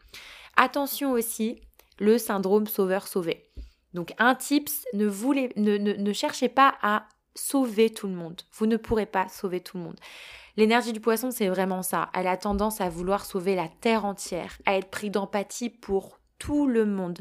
Attention 0.55 1.11
aussi, 1.11 1.61
le 1.99 2.17
syndrome 2.17 2.67
sauveur-sauvé. 2.67 3.45
Donc 3.93 4.13
un 4.19 4.35
tips, 4.35 4.85
ne, 4.93 5.05
voulez, 5.05 5.51
ne, 5.55 5.77
ne 5.77 6.13
cherchez 6.13 6.49
pas 6.49 6.75
à 6.81 7.07
sauver 7.35 7.89
tout 7.89 8.07
le 8.07 8.13
monde. 8.13 8.41
Vous 8.53 8.65
ne 8.65 8.77
pourrez 8.77 9.05
pas 9.05 9.27
sauver 9.27 9.59
tout 9.59 9.77
le 9.77 9.83
monde. 9.83 9.99
L'énergie 10.57 10.93
du 10.93 11.01
poisson, 11.01 11.31
c'est 11.31 11.49
vraiment 11.49 11.83
ça. 11.83 12.09
Elle 12.13 12.27
a 12.27 12.38
tendance 12.38 12.79
à 12.79 12.89
vouloir 12.89 13.25
sauver 13.25 13.55
la 13.55 13.67
terre 13.67 14.05
entière, 14.05 14.57
à 14.65 14.77
être 14.77 14.89
pris 14.89 15.09
d'empathie 15.09 15.69
pour 15.69 16.19
tout 16.39 16.67
le 16.67 16.85
monde. 16.85 17.19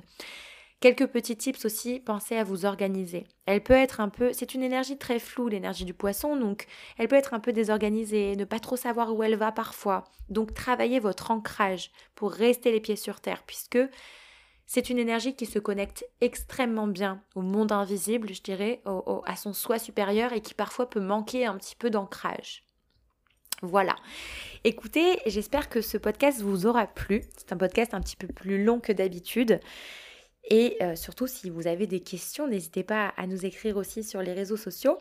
Quelques 0.80 1.06
petits 1.06 1.36
tips 1.36 1.64
aussi, 1.64 1.98
pensez 1.98 2.36
à 2.36 2.44
vous 2.44 2.66
organiser. 2.66 3.26
Elle 3.46 3.62
peut 3.62 3.72
être 3.72 4.00
un 4.00 4.10
peu, 4.10 4.32
c'est 4.34 4.54
une 4.54 4.62
énergie 4.62 4.98
très 4.98 5.18
floue, 5.18 5.48
l'énergie 5.48 5.86
du 5.86 5.94
poisson, 5.94 6.36
donc 6.36 6.66
elle 6.98 7.08
peut 7.08 7.16
être 7.16 7.32
un 7.32 7.40
peu 7.40 7.54
désorganisée, 7.54 8.36
ne 8.36 8.44
pas 8.44 8.60
trop 8.60 8.76
savoir 8.76 9.14
où 9.14 9.22
elle 9.22 9.36
va 9.36 9.50
parfois. 9.50 10.04
Donc 10.28 10.52
travaillez 10.52 10.98
votre 10.98 11.30
ancrage 11.30 11.90
pour 12.14 12.32
rester 12.32 12.70
les 12.70 12.80
pieds 12.80 12.96
sur 12.96 13.20
terre, 13.20 13.44
puisque 13.46 13.78
c'est 14.66 14.90
une 14.90 14.98
énergie 14.98 15.34
qui 15.34 15.46
se 15.46 15.58
connecte 15.58 16.06
extrêmement 16.20 16.86
bien 16.86 17.22
au 17.34 17.40
monde 17.40 17.72
invisible, 17.72 18.34
je 18.34 18.42
dirais, 18.42 18.82
à 19.24 19.36
son 19.36 19.52
soi 19.54 19.78
supérieur 19.78 20.32
et 20.34 20.40
qui 20.42 20.52
parfois 20.54 20.90
peut 20.90 21.00
manquer 21.00 21.46
un 21.46 21.56
petit 21.56 21.76
peu 21.76 21.88
d'ancrage. 21.88 22.64
Voilà. 23.62 23.96
Écoutez, 24.64 25.20
j'espère 25.24 25.70
que 25.70 25.80
ce 25.80 25.96
podcast 25.96 26.42
vous 26.42 26.66
aura 26.66 26.86
plu. 26.86 27.22
C'est 27.36 27.52
un 27.52 27.56
podcast 27.56 27.94
un 27.94 28.00
petit 28.00 28.16
peu 28.16 28.26
plus 28.26 28.62
long 28.62 28.80
que 28.80 28.92
d'habitude. 28.92 29.60
Et 30.50 30.76
euh, 30.82 30.94
surtout, 30.94 31.26
si 31.26 31.50
vous 31.50 31.66
avez 31.66 31.86
des 31.86 32.00
questions, 32.00 32.46
n'hésitez 32.46 32.82
pas 32.82 33.08
à 33.16 33.26
nous 33.26 33.46
écrire 33.46 33.76
aussi 33.76 34.04
sur 34.04 34.22
les 34.22 34.32
réseaux 34.32 34.56
sociaux. 34.56 34.98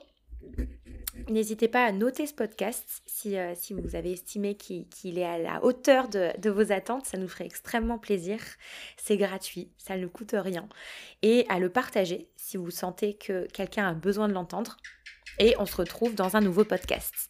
N'hésitez 1.30 1.68
pas 1.68 1.86
à 1.86 1.92
noter 1.92 2.26
ce 2.26 2.34
podcast 2.34 3.02
si, 3.06 3.38
euh, 3.38 3.54
si 3.56 3.74
vous 3.74 3.96
avez 3.96 4.12
estimé 4.12 4.56
qu'il 4.56 5.18
est 5.18 5.26
à 5.26 5.38
la 5.38 5.64
hauteur 5.64 6.10
de, 6.10 6.30
de, 6.40 6.50
vos 6.50 6.72
attentes. 6.72 7.06
Ça 7.06 7.18
nous 7.18 7.28
ferait 7.28 7.46
extrêmement 7.46 8.00
plaisir. 8.00 8.40
C'est 8.98 9.18
gratuit, 9.18 9.72
ça 9.78 9.96
ne 9.96 10.08
coûte 10.08 10.34
rien. 10.34 10.68
Et 11.22 11.46
à 11.50 11.60
le 11.60 11.70
partager 11.70 12.30
si 12.36 12.58
vous 12.58 12.72
sentez 12.72 13.16
que 13.16 13.48
quelqu'un 13.54 13.88
a 13.88 13.94
besoin 13.94 14.28
de 14.28 14.34
l'entendre. 14.34 14.78
Et 15.40 15.56
on 15.60 15.66
se 15.66 15.76
retrouve 15.76 16.16
dans 16.16 16.36
un 16.36 16.42
nouveau 16.42 16.66
podcast. 16.66 17.30